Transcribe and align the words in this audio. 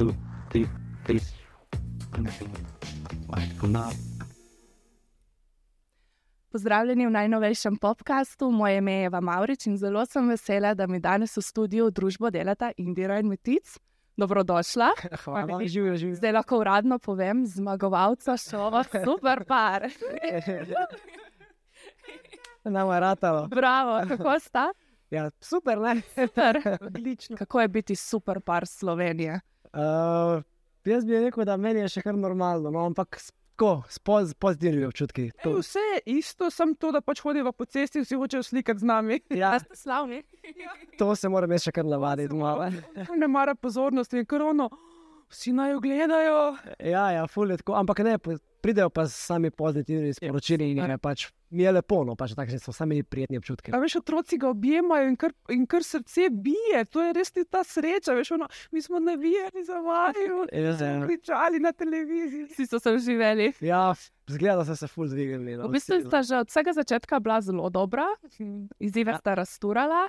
two, 0.00 0.14
three, 0.48 0.66
three. 1.04 1.20
One, 3.28 3.92
Pozdravljeni 6.52 7.06
v 7.06 7.10
najnovejšem 7.10 7.76
podkastu. 7.76 8.50
Moje 8.50 8.78
ime 8.78 8.92
je 8.92 9.04
Eva 9.04 9.20
Maurič 9.20 9.66
in 9.66 9.76
zelo 9.76 10.06
sem 10.06 10.28
vesela, 10.28 10.74
da 10.74 10.86
mi 10.86 11.00
danes 11.00 11.36
v 11.36 11.42
studiu 11.42 11.90
družbo 11.90 12.30
delata 12.30 12.72
Indira 12.76 13.18
in 13.20 13.28
Metic. 13.28 13.76
Dobrodošla. 14.16 14.88
Hvala, 15.24 15.60
živijo, 15.66 15.96
živijo. 15.96 16.16
Zdaj 16.16 16.32
lahko 16.32 16.58
uradno 16.58 16.98
povem, 16.98 17.44
zmagovalca 17.46 18.36
šova, 18.36 18.84
super 19.04 19.44
par. 19.44 19.88
Nam 22.64 22.90
je 22.94 23.00
ratalo. 23.00 23.46
Bravo, 23.48 24.00
kako 24.16 24.40
sta? 24.40 24.72
Ja, 25.10 25.30
super, 25.40 25.78
ne? 25.78 26.00
Super. 26.14 26.60
Odlično. 26.80 27.36
Kako 27.36 27.60
je 27.60 27.68
biti 27.68 27.96
super 27.96 28.40
par 28.40 28.66
Slovenije? 28.66 29.40
Uh, 29.72 30.42
jaz 30.84 31.04
bi 31.06 31.20
rekel, 31.20 31.44
da 31.46 31.56
meni 31.56 31.84
je 31.84 31.92
še 31.96 32.02
kar 32.02 32.16
normalno, 32.18 32.72
no, 32.74 32.86
ampak 32.90 33.20
tako, 33.60 33.82
s 33.88 33.98
poz, 33.98 34.34
pozitivnimi 34.34 34.86
občutki. 34.86 35.30
To, 35.44 35.58
Vse 35.60 35.78
je 35.78 36.16
isto, 36.18 36.50
samo 36.50 36.74
to, 36.74 36.92
da 36.92 37.00
pač 37.00 37.20
hodijo 37.20 37.52
po 37.52 37.64
cesti 37.64 38.00
in 38.00 38.04
vsi 38.04 38.16
hočejo 38.16 38.42
slikati 38.42 38.80
z 38.80 38.88
nami. 38.88 39.20
ja, 39.42 39.58
Ste 39.60 39.76
slavni? 39.76 40.22
to 40.98 41.14
se 41.16 41.28
moram 41.28 41.52
še 41.58 41.72
kar 41.72 41.84
navaditi. 41.84 42.34
Ne 43.16 43.28
mara 43.28 43.54
pozornosti 43.54 44.18
in 44.18 44.26
krono. 44.26 44.70
Vsi 45.30 45.52
naj 45.52 45.74
jo 45.74 45.80
gledajo. 45.84 46.38
Ja, 46.82 47.10
ja, 47.14 47.26
ful 47.30 47.52
je 47.52 47.60
tako, 47.60 47.76
ampak 47.78 48.00
ne, 48.02 48.16
pridejo 48.62 48.90
pa 48.90 49.06
sami 49.08 49.50
pozitivnimi 49.50 50.14
sporočili 50.14 50.70
in 50.70 50.78
je 50.78 50.98
pač, 50.98 51.26
mi 51.50 51.62
je 51.62 51.72
lepo, 51.72 52.02
no, 52.04 52.14
pač 52.18 52.34
takšni 52.38 52.60
so 52.62 52.72
sami 52.72 53.02
prijetni 53.02 53.40
občutki. 53.40 53.72
A 53.74 53.80
veš, 53.82 53.96
otroci 54.02 54.38
ga 54.38 54.50
objemajo 54.50 55.08
in 55.10 55.16
kar, 55.20 55.34
in 55.50 55.66
kar 55.70 55.84
srce 55.86 56.28
bije. 56.30 56.84
To 56.94 57.02
je 57.02 57.14
res 57.16 57.32
ti 57.34 57.44
ta 57.44 57.64
sreča. 57.66 58.14
Veš, 58.18 58.34
ono, 58.36 58.48
mi 58.72 58.82
smo 58.82 59.00
navijeni 59.02 59.64
za 59.66 59.80
vaju. 59.84 60.44
Ja, 60.52 60.76
ja. 60.76 61.00
Kričali 61.06 61.60
na 61.60 61.72
televiziji. 61.72 62.46
Vsi 62.52 62.66
so 62.66 62.78
se 62.78 62.92
uživali. 62.94 63.52
Ja, 63.60 63.94
zgleda, 64.30 64.60
da 64.62 64.68
so 64.68 64.76
se 64.76 64.88
ful 64.88 65.08
dvignili. 65.08 65.56
No, 65.56 65.68
V 65.68 65.74
bistvu 65.74 65.98
no. 65.98 66.06
sta 66.06 66.22
že 66.22 66.38
od 66.44 66.52
vsega 66.52 66.76
začetka 66.76 67.20
bila 67.20 67.40
zelo 67.40 67.70
dobra, 67.70 68.06
izzive 68.78 69.16
sta 69.18 69.34
razturala. 69.34 70.06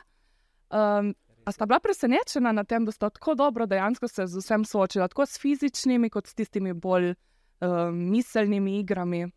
Um, 0.72 1.16
a 1.46 1.52
sta 1.52 1.66
bila 1.66 1.80
presenečena 1.80 2.52
nad 2.52 2.68
tem, 2.68 2.86
da 2.86 2.92
sta 2.92 3.10
tako 3.10 3.36
dobro 3.36 3.66
dejansko 3.66 4.08
se 4.08 4.28
z 4.28 4.38
vsem 4.38 4.66
soočila, 4.66 5.08
tako 5.08 5.26
s 5.26 5.40
fizičnimi, 5.42 6.10
kot 6.10 6.28
s 6.28 6.36
tistimi 6.38 6.74
bolj 6.74 7.16
um, 7.62 8.02
miselnimi 8.12 8.80
igrami. 8.80 9.28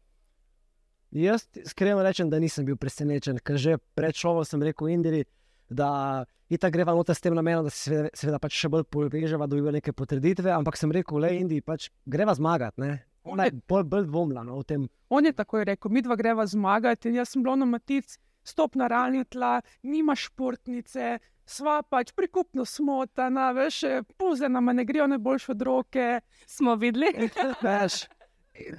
Jaz 1.15 1.47
iskreno 1.55 2.03
rečem, 2.03 2.31
da 2.31 2.41
nisem 2.43 2.67
bil 2.67 2.77
presenečen, 2.77 3.39
ker 3.39 3.59
že 3.61 3.79
pred 3.95 4.17
šovom 4.19 4.43
sem 4.49 4.63
rekel 4.63 4.91
Indiri, 4.91 5.23
da 5.71 6.25
ita 6.51 6.71
greva 6.71 6.95
nota 6.95 7.15
s 7.15 7.23
tem 7.23 7.35
namenom, 7.35 7.69
da 7.69 7.71
se 7.71 7.89
seveda, 7.89 8.11
seveda 8.19 8.41
pač 8.43 8.57
še 8.59 8.71
bolj 8.73 8.87
poveževa, 8.91 9.47
dobiva 9.51 9.73
neke 9.75 9.95
potrditve, 9.97 10.51
ampak 10.53 10.79
sem 10.81 10.93
rekel, 10.93 11.21
le 11.23 11.31
Indi, 11.39 11.61
pač 11.65 11.89
greva 12.07 12.35
zmagati. 12.35 12.83
Ne? 12.83 12.99
Ona 13.31 13.49
je 13.49 13.57
bolj, 13.71 13.87
bolj 13.89 14.09
dvomila 14.11 14.45
no, 14.45 14.59
v 14.61 14.69
tem. 14.69 14.89
On 15.09 15.25
je 15.25 15.33
tako 15.33 15.63
rekel, 15.65 15.93
mi 15.95 16.03
dva 16.05 16.17
greva 16.21 16.45
zmagati. 16.47 17.09
In 17.09 17.23
jaz 17.23 17.33
sem 17.33 17.45
bil 17.47 17.57
na 17.61 17.69
matic, 17.69 18.19
stop 18.45 18.77
na 18.77 18.91
ravni 18.91 19.25
tla, 19.25 19.61
nima 19.87 20.17
športnice. 20.19 21.19
Sva 21.47 21.83
pač 21.83 22.13
prikupno 22.17 22.65
smotana, 22.65 23.51
veš, 23.53 23.83
puze 24.17 24.49
nam 24.49 24.71
ne 24.73 24.85
grejo 24.85 25.07
najboljše 25.07 25.53
od 25.53 25.63
roke. 25.63 26.21
Smo 26.47 26.75
videli, 26.81 27.13
Veš, 27.65 28.05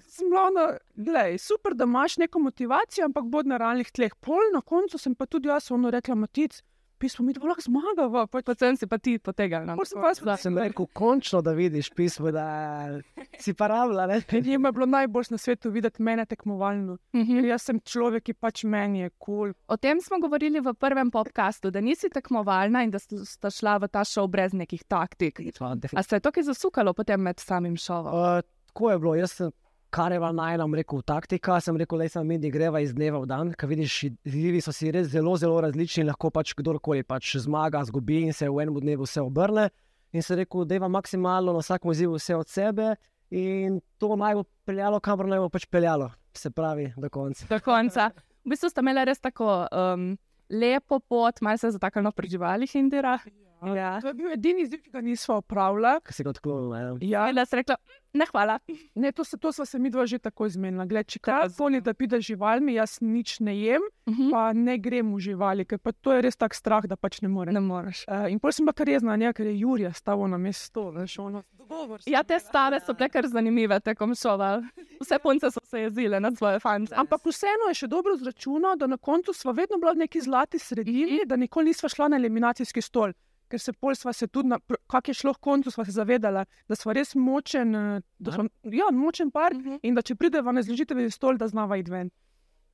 Sem 0.08 0.30
bila, 0.30 0.42
ono, 0.48 0.78
glej, 0.96 1.38
super, 1.38 1.74
da 1.74 1.84
imaš 1.84 2.18
neko 2.18 2.40
motivacijo, 2.40 3.06
ampak 3.06 3.26
bod 3.26 3.48
na 3.48 3.58
realnih 3.58 3.92
tleh. 3.92 4.16
Pol 4.16 4.54
na 4.54 4.62
koncu 4.62 4.98
sem 4.98 5.16
pa 5.16 5.26
tudi 5.26 5.52
jaz 5.52 5.72
ono 5.72 5.92
rekla, 5.92 6.16
matic, 6.16 6.62
pismo, 7.00 7.26
mi 7.26 7.34
dva 7.36 7.52
lahko 7.52 7.66
zmagava. 7.66 8.26
Pač, 8.32 8.46
potem 8.48 8.78
si 8.80 8.88
pa 8.88 8.98
ti 8.98 9.18
potegal. 9.20 9.68
Pol 9.76 9.88
sem 9.88 10.02
pa 10.02 10.38
sem 10.40 10.58
rekel, 10.58 10.88
končno 10.96 11.42
da 11.46 11.54
vidiš 11.58 11.92
pismo, 11.96 12.32
da 12.34 13.00
si 13.40 13.54
pa 13.54 13.70
rabila. 13.72 14.08
Njima 14.32 14.70
je 14.70 14.78
bilo 14.78 14.86
najbolj 14.86 15.32
na 15.36 15.38
svetu 15.42 15.72
videti 15.74 16.04
mene 16.04 16.26
tekmovalno. 16.26 16.98
Mhm. 17.16 17.40
Ker 17.40 17.50
jaz 17.54 17.68
sem 17.70 17.80
človek, 17.80 18.30
ki 18.30 18.34
pač 18.34 18.64
meni 18.64 19.06
je 19.06 19.10
kul. 19.18 19.36
Cool. 19.36 19.54
O 19.68 19.78
tem 19.78 20.02
smo 20.02 20.20
govorili 20.22 20.62
v 20.64 20.74
prvem 20.74 21.12
podkastu, 21.12 21.72
da 21.72 21.82
nisi 21.82 22.10
tekmovalna 22.10 22.84
in 22.86 22.94
da 22.94 23.00
sta 23.00 23.52
šla 23.52 23.78
v 23.84 23.92
ta 23.92 24.06
šov 24.06 24.30
brez 24.32 24.54
nekih 24.54 24.84
taktik. 24.88 25.42
A 25.60 26.04
se 26.04 26.16
je 26.16 26.24
to 26.24 26.32
kaj 26.32 26.50
zasukalo 26.52 26.94
potem 26.94 27.22
med 27.22 27.40
samim 27.40 27.78
šovom? 27.78 28.14
Uh, 28.14 28.42
tako 28.72 28.92
je 28.92 29.00
bilo, 29.00 29.16
jaz 29.16 29.38
sem. 29.40 29.52
Kar 29.96 30.12
je 30.12 30.20
najlam 30.20 30.74
rekel, 30.76 31.00
taktika. 31.02 31.56
Sem 31.64 31.78
rekel, 31.80 32.02
da 32.04 32.10
sem 32.10 32.28
mi 32.28 32.52
greva 32.52 32.82
iz 32.84 32.92
dneva 32.94 33.22
v 33.24 33.28
dan. 33.32 33.52
Ker 33.56 33.70
vidiš, 33.72 33.94
izzivi 34.28 34.60
so 34.62 34.74
si 34.76 34.92
res 34.92 35.08
zelo, 35.14 35.38
zelo 35.40 35.62
različni. 35.64 36.04
Lahko 36.04 36.34
pač 36.36 36.52
kdorkoli 36.52 37.06
pač 37.08 37.38
zmaga, 37.40 37.80
zgubi 37.88 38.26
in 38.28 38.36
se 38.36 38.50
v 38.52 38.66
enem 38.66 38.76
dnevu 38.84 39.08
vse 39.08 39.24
obrne. 39.24 39.70
In 40.12 40.26
sem 40.26 40.42
rekel, 40.42 40.66
da 40.68 40.76
je 40.76 40.90
maksimalno 40.92 41.54
na 41.56 41.64
vsakem 41.64 41.94
izzivu 41.96 42.20
vse 42.20 42.36
od 42.36 42.52
sebe 42.52 42.90
in 43.32 43.80
to 43.98 44.12
naj 44.20 44.36
bo 44.36 44.44
peljalo, 44.68 45.00
kamor 45.00 45.32
naj 45.32 45.46
bo 45.46 45.50
pač 45.56 45.70
peljalo. 45.72 46.12
Se 46.36 46.52
pravi, 46.52 46.90
do 47.00 47.10
konca. 47.10 47.48
Do 47.48 47.62
konca. 47.64 48.10
V 48.44 48.52
bistvu 48.52 48.74
sta 48.76 48.84
imela 48.84 49.08
res 49.08 49.24
tako 49.24 49.64
um, 49.64 50.12
lepo 50.52 51.00
pot, 51.00 51.40
malo 51.40 51.58
se 51.58 51.72
zataknilo 51.72 52.12
pri 52.12 52.36
živalih 52.36 52.76
in 52.76 52.92
dira. 52.92 53.16
Ja. 53.64 53.96
To 54.02 54.12
je 54.12 54.14
bil 54.14 54.34
edini 54.36 54.66
izziv, 54.66 54.82
ki 54.84 54.92
ga 54.94 55.02
nismo 55.02 55.40
opravljali. 55.42 56.04
Ki 56.06 56.14
si 56.14 56.26
ga 56.26 56.34
odklonil. 56.36 57.00
Ja, 57.02 57.30
In 57.32 57.40
da 57.40 57.46
si 57.48 57.56
rekla, 57.58 57.80
ne 58.16 58.26
hvala. 58.32 58.60
ne, 58.96 59.12
to, 59.12 59.24
se, 59.24 59.38
to 59.38 59.52
sva 59.52 59.66
se 59.66 59.80
mi 59.80 59.90
dva 59.90 60.06
že 60.06 60.20
tako 60.20 60.48
izmenila. 60.48 60.86
Gled, 60.86 61.06
če 61.08 61.20
karkoli 61.20 61.82
da 61.82 61.94
pide 61.94 62.18
živalmi, 62.22 62.74
jaz 62.80 62.98
nič 63.02 63.40
ne 63.40 63.54
jem, 63.60 63.82
Mhm. 64.08 64.30
pa 64.32 64.54
ne 64.54 64.78
grem 64.78 65.14
v 65.16 65.20
živali, 65.20 65.66
ker 65.66 65.80
pa 65.82 65.92
to 65.92 66.14
je 66.14 66.22
res 66.22 66.36
tak 66.38 66.54
strah, 66.54 66.86
da 66.86 66.96
pač 66.96 67.22
ne 67.22 67.28
morem. 67.28 67.54
Ne 67.54 67.60
moreš. 67.60 68.06
Uh, 68.08 68.30
in 68.30 68.38
potem 68.40 68.54
sem 68.54 68.66
pa 68.66 68.74
kar 68.74 68.86
jezna, 68.88 69.16
ne, 69.18 69.34
ker 69.34 69.46
je 69.46 69.60
Jurija 69.60 69.94
stavo 69.94 70.28
na 70.28 70.38
mestu. 70.38 70.92
Veš, 70.94 71.20
ono, 71.20 71.42
dogovor. 71.58 72.00
Ja, 72.06 72.22
te 72.24 72.38
stave 72.40 72.80
so 72.80 72.94
bile 72.94 73.10
kar 73.10 73.26
zanimive 73.26 73.80
tekom 73.80 74.14
šova. 74.14 74.62
Vse 75.02 75.18
punce 75.20 75.50
so 75.50 75.60
se 75.66 75.82
jezile 75.82 76.20
nad 76.20 76.38
svoje 76.38 76.60
fante. 76.60 76.94
Ampak 76.96 77.26
vseeno 77.26 77.70
je 77.70 77.74
še 77.76 77.88
dobro 77.88 78.14
zračunal, 78.16 78.78
da 78.78 78.88
na 78.88 78.98
koncu 78.98 79.34
smo 79.34 79.52
vedno 79.52 79.78
bili 79.78 79.92
v 79.92 80.04
neki 80.06 80.22
zlati 80.22 80.60
sredini, 80.60 81.26
da 81.26 81.36
nikoli 81.36 81.66
nismo 81.66 81.90
šla 81.90 82.08
na 82.08 82.18
eliminacijski 82.18 82.82
stol. 82.82 83.12
Ker 83.56 83.62
se 83.62 83.72
pol 83.74 83.96
sva 83.96 84.12
se 84.12 84.28
tudi, 84.28 84.52
kako 84.86 85.08
je 85.08 85.16
šlo 85.16 85.32
v 85.32 85.40
koncu, 85.40 85.72
sva 85.72 85.86
se 85.86 85.94
zavedala, 85.94 86.42
da 86.68 86.76
smo 86.76 86.92
res 86.92 87.16
močen, 87.16 87.70
eh, 87.72 88.02
da 88.20 88.32
smo, 88.32 88.44
ja, 88.66 88.90
močen 88.92 89.32
par 89.32 89.54
Mhm. 89.54 89.78
in 89.82 89.96
da 89.96 90.02
če 90.02 90.16
prideva 90.16 90.52
na 90.52 90.60
izložitev 90.60 91.00
stol, 91.10 91.38
da 91.38 91.48
znava 91.48 91.78
iti 91.78 91.92
ven. 91.92 92.10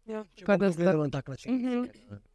Ja. 0.05 0.23
Da 0.37 0.57
zdaj- 0.57 0.71
Zgledal 0.71 1.03
na 1.03 1.09
tak 1.11 1.27
način. 1.27 1.53
Mhm. 1.53 1.85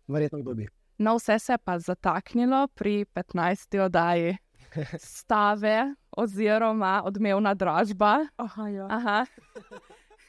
Verjetno 0.09 0.39
kdo 0.39 0.55
bi. 0.55 0.69
No, 0.99 1.17
vse 1.17 1.39
se 1.39 1.53
je 1.53 1.59
pa 1.59 1.75
zataknilo 1.79 2.69
pri 2.69 3.05
15. 3.06 3.81
oddaji. 3.81 4.37
Stave 5.01 5.95
oziroma 6.12 7.03
odmevna 7.05 7.55
dražba. 7.55 8.27
Aha, 8.37 8.69
ja. 8.69 8.87
Aha. 8.89 9.27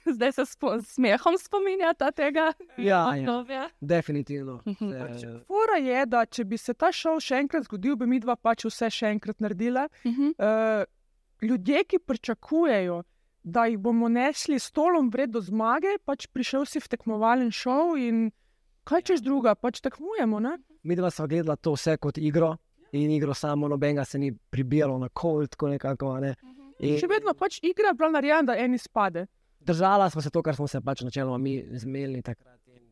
Zdaj 0.07 0.31
se 0.31 0.45
spo, 0.45 0.81
smehom 0.81 1.35
spominjata 1.37 2.11
tega 2.11 2.53
Ja, 2.77 2.83
ja, 3.05 3.09
obdobja. 3.11 3.69
definitivno. 3.81 4.61
Mhm. 4.65 4.91
Se- 5.13 5.39
Fora 5.43 5.77
je, 5.77 6.05
da 6.05 6.25
če 6.25 6.45
bi 6.45 6.57
se 6.57 6.73
ta 6.73 6.91
šov 6.91 7.19
še 7.19 7.35
enkrat 7.37 7.63
zgodil, 7.63 7.95
bi 7.95 8.05
mi 8.05 8.19
dva 8.19 8.35
pač 8.35 8.65
vse 8.65 8.89
še 8.89 9.05
enkrat 9.07 9.39
naredila. 9.39 9.87
Mhm. 10.05 10.33
Uh, 10.37 10.83
ljudje, 11.41 11.83
ki 11.85 11.99
pričakujejo, 11.99 13.03
da 13.43 13.65
jih 13.65 13.77
bomo 13.79 14.07
nesli 14.09 14.55
s 14.55 14.63
stolom 14.65 15.09
vred 15.09 15.29
do 15.29 15.41
zmage, 15.41 15.97
pač 16.05 16.27
prišel 16.27 16.65
si 16.65 16.79
v 16.79 16.87
tekmovalen 16.87 17.51
šov 17.51 17.95
in 17.97 18.31
kaj 18.83 19.01
češ 19.03 19.21
druga, 19.21 19.55
pač 19.55 19.79
tekmujemo. 19.79 20.39
Ne? 20.39 20.57
Mi 20.83 20.95
dva 20.95 21.09
sva 21.09 21.27
gledala 21.27 21.55
to 21.55 21.73
vse 21.73 21.97
kot 21.97 22.17
igro 22.17 22.57
in 22.91 23.11
igro 23.11 23.33
samo 23.33 23.67
nobenega 23.67 24.05
se 24.05 24.17
ni 24.17 24.31
pribijalo 24.31 24.97
na 24.97 25.09
kol, 25.09 25.47
tako 25.47 25.67
nekako. 25.69 26.11
a 26.11 26.19
Ne? 26.19 26.35
In 26.79 26.97
Še 26.97 27.07
vedno 27.07 27.33
pač 27.33 27.59
igra 27.63 27.87
je 27.87 27.93
bila 27.93 28.09
narejena, 28.11 28.43
da 28.43 28.55
en 28.55 28.73
izpade. 28.73 29.25
Držala 29.67 30.09
smo 30.09 30.21
se 30.21 30.29
to, 30.29 30.41
kar 30.41 30.55
smo 30.55 30.67
se 30.67 30.81
pač 30.81 31.01
načeloma 31.01 31.37
mi 31.37 31.53
zmelili 31.73 32.21
takrat. 32.21 32.67
In 32.67 32.87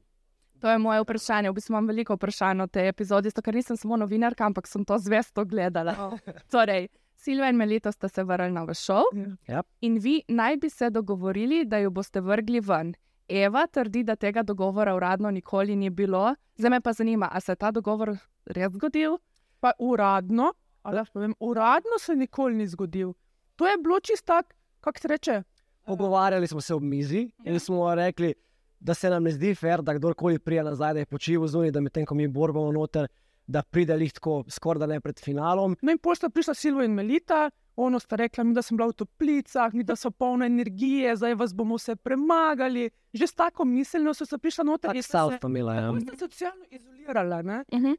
To 0.60 0.70
je 0.70 0.78
moje 0.78 1.02
vprašanje. 1.02 1.50
V 1.50 1.54
bistvu 1.54 1.74
imam 1.74 1.88
veliko 1.88 2.16
vprašanj 2.16 2.62
o 2.62 2.68
tej 2.68 2.90
epizodi, 2.90 3.30
zato 3.30 3.42
ker 3.42 3.56
nisem 3.56 3.78
samo 3.78 3.98
novinarka, 3.98 4.46
ampak 4.46 4.68
sem 4.68 4.86
to 4.86 4.98
zvesto 4.98 5.46
gledala. 5.46 5.96
Torej, 6.52 6.88
Silva 7.16 7.50
in 7.50 7.56
Melito 7.56 7.92
sta 7.92 8.08
se 8.08 8.24
vrnili 8.24 8.54
na 8.54 8.64
vaš 8.64 8.80
šov 8.82 9.04
Ja. 9.48 9.62
in 9.82 9.98
vi 9.98 10.22
naj 10.30 10.58
bi 10.58 10.70
se 10.70 10.90
dogovorili, 10.90 11.66
da 11.66 11.78
jo 11.78 11.90
boste 11.90 12.22
vrgli 12.22 12.60
ven. 12.60 12.94
Eva 13.28 13.68
trdi, 13.68 14.04
da 14.04 14.16
tega 14.16 14.44
dogovora 14.44 14.96
uradno 14.96 15.32
nikoli 15.32 15.76
ni 15.76 15.90
bilo. 15.90 16.36
Zdaj 16.58 16.70
me 16.70 16.82
pa 16.82 16.94
zanima, 16.94 17.30
ali 17.32 17.42
se 17.42 17.52
je 17.52 17.56
ta 17.56 17.72
dogovor 17.72 18.12
res 18.46 18.72
zgodil? 18.72 19.18
Pa 19.60 19.72
uradno, 19.80 20.52
ali 20.84 20.98
jaz 20.98 21.10
povem, 21.10 21.34
uradno 21.40 21.98
se 22.00 22.16
nikoli 22.16 22.56
ni 22.56 22.68
zgodil. 22.68 23.14
To 23.56 23.68
je 23.68 23.78
bilo 23.78 24.00
čisto 24.00 24.26
tako, 24.28 24.50
kako 24.80 25.00
se 25.00 25.08
reče. 25.08 25.44
Pogovarjali 25.86 26.48
smo 26.48 26.62
se 26.62 26.74
ob 26.74 26.84
mizi 26.84 27.30
in 27.44 27.60
smo 27.60 27.96
rekli, 27.96 28.34
da 28.80 28.94
se 28.94 29.10
nam 29.10 29.24
ne 29.24 29.32
zdi 29.32 29.56
fair, 29.56 29.82
da 29.82 29.94
kdorkoli 29.94 30.40
prije 30.40 30.64
nazaj, 30.64 30.94
da 30.94 31.00
je 31.00 31.06
počival 31.06 31.48
zunaj, 31.48 31.72
da 31.72 31.82
medtem 31.82 32.06
ko 32.06 32.16
mi 32.16 32.28
borbamo 32.28 32.72
noter, 32.72 33.08
da 33.48 33.62
pride 33.62 33.96
lih 33.96 34.14
tako 34.14 34.44
skoraj 34.50 34.80
da 34.80 34.86
ne 34.86 35.00
pred 35.02 35.20
finalom. 35.20 35.78
No 35.82 35.92
in 35.92 35.98
pošta 35.98 36.30
prišla 36.30 36.54
Silva 36.54 36.86
in 36.86 36.94
Melita, 36.94 37.50
ono 37.76 38.00
sta 38.00 38.16
rekla, 38.16 38.44
mi, 38.44 38.54
da 38.54 38.62
sem 38.62 38.78
bila 38.78 38.88
v 38.90 38.98
toplicah, 39.04 39.74
mi, 39.74 39.84
da 39.84 39.96
so 39.96 40.12
polne 40.12 40.46
energije, 40.46 41.16
zdaj 41.16 41.36
vas 41.36 41.54
bomo 41.54 41.76
vse 41.76 41.96
premagali. 41.96 42.90
Že 43.14 43.28
s 43.28 43.34
tako 43.34 43.66
miselnostjo 43.66 44.26
so 44.26 44.38
prišla 44.38 44.64
noter 44.64 44.90
Tak 44.90 44.96
in 44.96 45.04
sta 45.04 45.28
se, 45.30 45.40
imela. 45.44 45.76
Ja. 45.76 45.82
tako 45.88 46.02
sta 46.02 46.14
se 46.14 46.20
socialno 46.20 46.66
izolirala. 46.72 47.42
Ne? 47.42 47.64
Uh 47.72 47.80
-huh. 47.80 47.98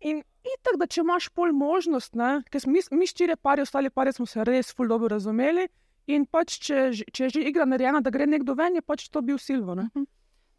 In 0.00 0.22
tako, 0.62 0.76
da 0.76 0.86
če 0.86 1.00
imaš 1.00 1.28
pol 1.28 1.52
možnost, 1.52 2.14
ne, 2.14 2.42
ker 2.50 2.60
mi, 2.66 2.80
mi 2.90 3.06
štiri 3.06 3.36
pari, 3.36 3.62
ostali 3.62 3.90
pari 3.90 4.12
smo 4.12 4.26
se 4.26 4.44
res 4.44 4.74
ful 4.74 4.88
dobro 4.88 5.08
razumeli. 5.08 5.68
In 6.06 6.26
pač, 6.30 6.58
če, 6.62 6.90
če 7.10 7.24
je 7.24 7.30
že 7.34 7.46
igra 7.50 7.66
narejena, 7.66 8.00
da 8.00 8.12
gre 8.14 8.28
nekdo 8.30 8.54
ven, 8.54 8.78
je 8.78 8.82
pač 8.82 9.08
to 9.10 9.22
bil 9.26 9.38
Silvo. 9.42 9.74
Ne? 9.74 9.88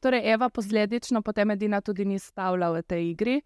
Torej, 0.03 0.25
Eva 0.33 0.49
posledično 0.49 1.21
potem 1.23 1.55
edina 1.55 1.79
tudi 1.81 2.05
ni 2.05 2.19
stavila 2.19 2.73
v 2.75 2.83
tej 2.83 3.11
igri. 3.13 3.37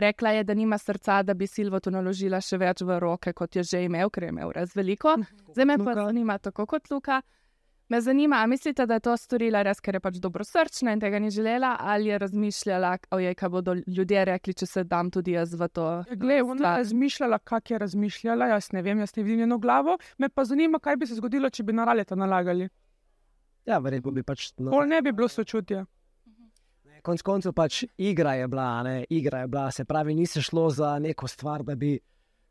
Rekla 0.00 0.30
je, 0.30 0.44
da 0.44 0.54
nima 0.54 0.78
srca, 0.78 1.22
da 1.22 1.34
bi 1.34 1.46
Silvotu 1.50 1.90
naložila 1.90 2.40
še 2.40 2.56
več 2.62 2.80
v 2.86 2.96
roke, 3.02 3.34
kot 3.36 3.56
je 3.56 3.64
že 3.66 3.82
imel, 3.84 4.08
ker 4.10 4.28
je 4.28 4.32
imel 4.32 4.52
res 4.54 4.72
veliko. 4.78 5.16
Zdaj 5.52 5.66
me 5.66 5.76
pa 5.82 5.94
zanima, 5.98 6.38
tako 6.38 6.66
kot 6.66 6.88
Luka. 6.90 7.20
Me 7.90 8.00
zanima, 8.00 8.36
a 8.36 8.46
mislite, 8.46 8.86
da 8.86 8.94
je 8.94 9.00
to 9.00 9.16
storila 9.16 9.64
res, 9.66 9.80
ker 9.82 9.96
je 9.98 10.00
pač 10.00 10.18
dobrosrčna 10.22 10.92
in 10.94 11.00
tega 11.02 11.18
ni 11.18 11.26
želela, 11.34 11.72
ali 11.80 12.06
je 12.06 12.18
razmišljala, 12.22 12.90
ojej, 13.16 13.34
kaj 13.34 13.50
bodo 13.50 13.74
ljudje 13.74 14.22
rekli, 14.28 14.54
če 14.54 14.66
se 14.66 14.84
dam 14.86 15.10
tudi 15.10 15.34
jaz 15.34 15.56
v 15.58 15.68
to. 15.74 15.86
Glej, 16.20 16.44
ona 16.46 16.76
je 16.76 16.84
razmišljala, 16.84 17.40
kako 17.42 17.74
je 17.74 17.80
razmišljala. 17.82 18.46
Jaz 18.52 18.70
ne 18.78 18.84
vem, 18.86 19.02
jaz 19.02 19.16
ne 19.16 19.24
vidim 19.26 19.42
njeno 19.42 19.58
glavo. 19.58 19.98
Me 20.18 20.28
pa 20.28 20.44
zanima, 20.46 20.78
kaj 20.78 21.00
bi 21.02 21.10
se 21.10 21.18
zgodilo, 21.18 21.50
če 21.50 21.66
bi 21.66 21.74
na 21.74 21.88
raleta 21.90 22.14
nalagali. 22.14 22.68
Ja, 23.66 23.82
verjetno 23.82 24.14
bi 24.14 24.22
pač. 24.22 24.52
No, 24.58 24.70
Pol 24.70 24.86
ne 24.86 25.02
bi 25.02 25.10
bilo 25.10 25.26
sočutja. 25.28 25.82
Konec 27.02 27.26
koncev 27.26 27.58
pač 27.58 27.82
igra 27.98 28.36
je 28.38 28.46
bila, 28.48 28.70
ne, 28.86 28.96
igra 29.10 29.42
je 29.42 29.50
bila, 29.50 29.66
se 29.74 29.84
pravi, 29.84 30.14
ni 30.14 30.30
se 30.30 30.42
šlo 30.46 30.68
za 30.70 30.98
neko 31.02 31.26
stvar, 31.26 31.66
da 31.66 31.74
bi 31.74 31.96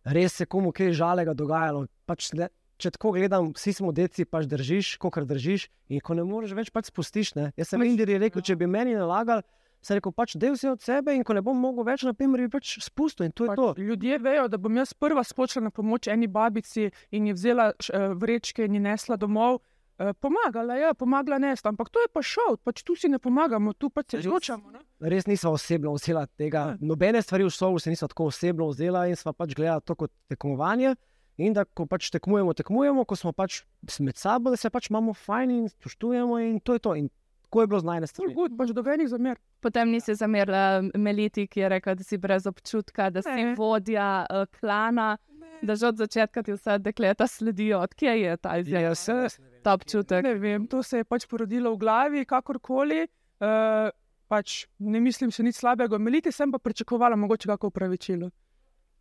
res 0.03 0.35
se 0.41 0.51
komu 0.51 0.75
kaj 0.75 0.91
žalega 0.99 1.31
dogajalo. 1.33 1.85
Pač 2.05 2.33
ne, 2.35 2.51
če 2.79 2.93
tako 2.95 3.11
gledam, 3.17 3.51
vsi 3.55 3.73
smo 3.75 3.91
deci, 3.95 4.25
pač 4.25 4.47
držiš, 4.49 4.95
kot 5.03 5.19
držiš, 5.27 5.67
in 5.91 6.01
ko 6.03 6.15
ne 6.17 6.23
moreš 6.27 6.55
več, 6.57 6.71
pač 6.71 6.89
spustiš. 6.89 7.35
Ne. 7.35 7.49
Jaz 7.59 7.73
sem 7.73 7.83
Indiri 7.83 8.17
rekel, 8.21 8.41
če 8.45 8.55
bi 8.59 8.69
meni 8.71 8.95
nalagali, 8.95 9.43
sem 9.83 9.99
rekel, 9.99 10.11
pač 10.15 10.35
del 10.39 10.57
si 10.59 10.67
od 10.67 10.81
sebe 10.83 11.13
in 11.15 11.23
ko 11.27 11.35
ne 11.35 11.43
bom 11.43 11.55
mogel 11.55 11.85
več, 11.87 12.03
naprimer, 12.07 12.41
bi 12.47 12.51
pač 12.57 12.77
spustil 12.83 13.27
in 13.29 13.35
to 13.35 13.45
je 13.47 13.53
Pač 13.53 13.59
to. 13.59 13.67
ljudje 13.79 14.19
vejo, 14.23 14.47
da 14.51 14.59
bom 14.59 14.75
jaz 14.75 14.93
prva 14.95 15.23
spočila 15.23 15.67
na 15.67 15.71
pomoč 15.75 16.07
eni 16.11 16.27
babici 16.27 16.89
in 17.11 17.27
ji 17.29 17.35
vzela 17.37 17.69
eh, 17.75 18.07
vrečke 18.15 18.65
in 18.67 18.79
ji 18.79 18.81
nesla 18.87 19.19
domov. 19.19 19.59
Eh, 19.99 20.13
Pomagala 20.15 20.75
je, 20.79 20.93
pomagala 20.95 21.39
nesta, 21.43 21.67
ampak 21.71 21.89
to 21.91 21.99
je 21.99 22.07
pa 22.07 22.21
šel, 22.23 22.55
pač 22.63 22.83
tu 22.87 22.95
si 22.95 23.09
ne 23.11 23.19
pomagamo, 23.19 23.73
tu 23.75 23.89
pač 23.91 24.15
se 24.15 24.23
ne. 24.23 24.79
Res 24.99 25.27
nisva 25.27 25.51
osebno 25.51 25.91
vzela 25.95 26.23
tega. 26.39 26.77
Nobene 26.79 27.19
stvari 27.23 27.43
v 27.43 27.51
šovu 27.51 27.79
se 27.79 27.91
nisva 27.91 28.07
tako 28.07 28.29
osebno 28.31 28.67
vzela 28.71 29.07
in 29.11 29.15
sva 29.19 29.33
pač 29.35 29.55
gledala 29.55 29.83
to 29.83 29.95
kot 29.95 30.11
tekmovanje. 30.31 30.95
In 31.39 31.53
da, 31.53 31.63
ko 31.65 31.85
pač 31.85 32.09
tekmujemo, 32.11 32.53
tekmujemo, 32.53 33.05
ko 33.05 33.15
smo 33.15 33.31
pač 33.31 33.61
med 33.99 34.17
sabo, 34.17 34.49
da 34.49 34.57
se 34.57 34.69
pač 34.69 34.89
imamo 34.89 35.13
fajn 35.13 35.51
in 35.51 35.69
spoštujemo, 35.69 36.39
in 36.39 36.59
to 36.59 36.73
je 36.73 36.79
to. 36.79 36.95
In 36.95 37.07
tako 37.43 37.61
je 37.61 37.67
bilo 37.67 37.79
z 37.79 37.85
najne 37.85 38.05
Ful 38.05 38.11
strani. 38.11 38.33
good, 38.35 38.57
pač 38.57 38.69
dobenih 38.69 39.07
zamer. 39.07 39.39
Potem 39.59 39.89
nisi 39.89 40.13
zamerila 40.13 40.63
Meliti, 40.93 41.47
ki 41.47 41.59
je 41.59 41.69
rekla, 41.69 41.95
da 41.95 42.03
si 42.03 42.17
brez 42.17 42.45
občutka, 42.45 43.09
da 43.09 43.21
si 43.21 43.29
Ne. 43.31 43.55
vodja 43.55 44.25
uh, 44.25 44.45
klana, 44.51 45.17
da 45.61 45.75
že 45.75 45.87
od 45.87 45.97
začetka 45.97 46.43
ti 46.43 46.51
vse 46.51 46.77
dekleta 46.79 47.27
sledijo. 47.27 47.79
Odkje 47.79 48.13
je 48.21 48.37
ta 48.37 48.49
Ja, 48.49 48.59
izjava? 48.59 48.91
vse, 48.91 49.39
Ta 49.61 49.73
občutek. 49.73 50.23
Ne 50.23 50.33
vem, 50.35 50.67
to 50.67 50.83
se 50.83 50.97
je 50.97 51.03
pač 51.03 51.25
porodilo 51.25 51.73
v 51.73 51.77
glavi, 51.77 52.25
kakorkoli. 52.25 53.07
Uh, 53.39 53.89
pač 54.27 54.67
ne 54.77 54.99
mislim 54.99 55.31
se 55.31 55.43
nič 55.43 55.55
slabega, 55.55 55.97
meliti 55.97 56.31
sem 56.31 56.51
pa 56.51 56.59
pričakovala 56.59 57.15
mogoče 57.15 57.47
kako 57.47 57.67
upravičilo. 57.67 58.29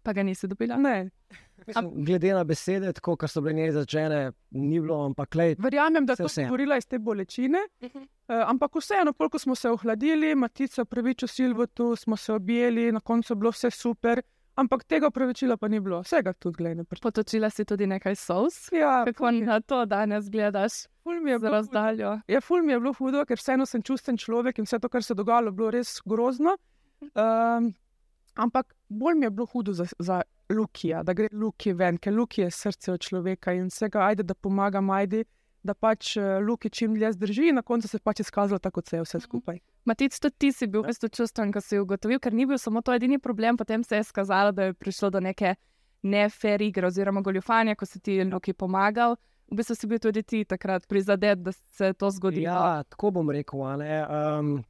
Pa 0.09 0.13
ga 0.13 0.23
nisi 0.23 0.49
dobila. 0.49 0.77
Ne, 0.77 1.11
Mislim, 1.67 1.89
glede 2.05 2.31
na 2.33 2.45
besede, 2.45 2.93
tako 2.93 3.17
kot 3.17 3.29
so 3.31 3.43
bile 3.45 3.53
njene 3.53 3.73
začene, 3.73 4.21
ni 4.51 4.81
bilo, 4.81 5.03
ampak 5.05 5.35
lej, 5.35 5.57
verjamem, 5.59 6.07
da 6.07 6.17
to 6.17 6.25
vseeno. 6.25 6.49
govorila 6.49 6.77
iz 6.77 6.87
te 6.87 6.99
bolečine. 6.99 7.59
Uh, 7.83 7.91
ampak 8.47 8.73
vseeno, 8.75 9.13
pol, 9.13 9.29
ko 9.29 9.39
smo 9.39 9.55
se 9.55 9.69
ohladili, 9.69 10.35
Matica 10.35 10.85
pravičil 10.85 11.29
Silvotu, 11.29 11.91
smo 11.97 12.17
se 12.17 12.33
objeli, 12.33 12.93
na 12.93 13.01
koncu 13.01 13.33
je 13.33 13.37
bilo 13.37 13.51
vse 13.51 13.71
super. 13.71 14.23
Ampak 14.57 14.85
tega 14.85 15.07
upravičila 15.07 15.57
pa 15.57 15.69
ni 15.69 15.81
bilo, 15.81 16.01
vsega 16.03 16.33
tudi 16.33 16.57
gledaj. 16.57 16.85
Potočila 17.03 17.51
si 17.51 17.65
tudi 17.65 17.87
nekaj 17.87 18.17
sos. 18.17 18.73
Ja, 18.73 19.03
Kako 19.05 19.29
ful 19.29 19.45
na 19.45 19.61
to 19.61 19.85
danes 19.87 20.31
gledaš 20.31 20.87
ful 21.05 21.21
mi 21.21 21.31
je 21.31 21.39
bilo 21.39 21.51
hudo. 21.51 21.57
razdaljo? 21.57 22.21
Ja, 22.29 22.41
ful 22.41 22.63
mi 22.63 22.73
je 22.73 22.81
bilo 22.81 22.93
hudo, 22.93 23.27
ker 23.27 23.37
vseeno 23.37 23.67
sem 23.67 23.83
čusten 23.83 24.17
človek 24.17 24.59
in 24.59 24.65
vse 24.65 24.79
to, 24.79 24.89
kar 24.89 25.03
se 25.03 25.13
je 25.13 25.17
dogajalo, 25.17 25.53
bilo 25.53 25.71
res 25.71 26.01
grozno. 26.05 26.57
Um, 27.15 27.71
ampak 28.39 28.75
bolj 28.89 29.19
mi 29.19 29.27
je 29.27 29.31
bilo 29.31 29.47
hudo 29.47 29.73
za, 29.73 29.87
za 29.99 30.23
Lukija, 30.49 31.03
da 31.03 31.13
gre 31.13 31.29
Luki 31.33 31.73
ven, 31.73 31.99
ker 31.99 32.15
Luki 32.15 32.41
je 32.41 32.51
srce 32.51 32.93
od 32.93 33.01
človeka 33.01 33.53
in 33.53 33.69
vsega, 33.69 34.07
ajde, 34.07 34.23
da 34.23 34.35
pomaga 34.35 34.81
Majdi, 34.81 35.25
da 35.63 35.75
pač 35.75 36.17
uh, 36.17 36.39
Luki 36.45 36.71
čim 36.71 36.95
dlje 36.95 37.13
zdrži 37.13 37.49
in 37.51 37.59
na 37.59 37.63
koncu 37.63 37.89
se 37.89 37.99
je 37.99 38.05
pač 38.05 38.21
izkazalo 38.21 38.59
tako, 38.59 38.81
kot 38.81 38.89
se 38.89 38.97
je 38.97 39.05
vse 39.05 39.21
skupaj. 39.21 39.59
Matic, 39.85 40.19
tudi 40.21 40.37
ti 40.39 40.53
si 40.53 40.67
bil 40.67 40.85
v 40.85 40.93
bistvu 40.93 41.09
čustven, 41.09 41.53
ko 41.53 41.61
si 41.61 41.81
ugotovil, 41.81 42.21
ker 42.21 42.33
ni 42.33 42.47
bil 42.47 42.59
samo 42.59 42.83
to 42.85 42.95
edini 42.95 43.19
problem, 43.19 43.57
potem 43.57 43.85
se 43.85 44.01
je 44.01 44.05
skazalo, 44.05 44.53
da 44.53 44.71
je 44.71 44.77
prišlo 44.77 45.11
do 45.11 45.21
neke 45.21 45.55
nefer 46.03 46.63
igre 46.63 46.87
oziroma 46.87 47.21
goljufanja, 47.21 47.75
ko 47.75 47.87
si 47.87 48.01
ti 48.01 48.23
Luki 48.25 48.55
pomagal. 48.55 49.17
V 49.49 49.57
bistvu 49.57 49.75
si 49.75 49.89
bil 49.89 49.99
tudi 49.99 50.23
ti 50.23 50.45
takrat 50.45 50.87
prizadet, 50.89 51.43
da 51.43 51.53
se 51.53 51.91
je 51.91 51.97
to 51.97 52.11
zgodilo. 52.13 52.53
Ja, 52.53 52.85
tako 52.89 53.11
bom 53.19 53.31
rekel. 53.31 53.65
a 53.65 53.77
ne, 53.77 53.95
Um, 54.09 54.65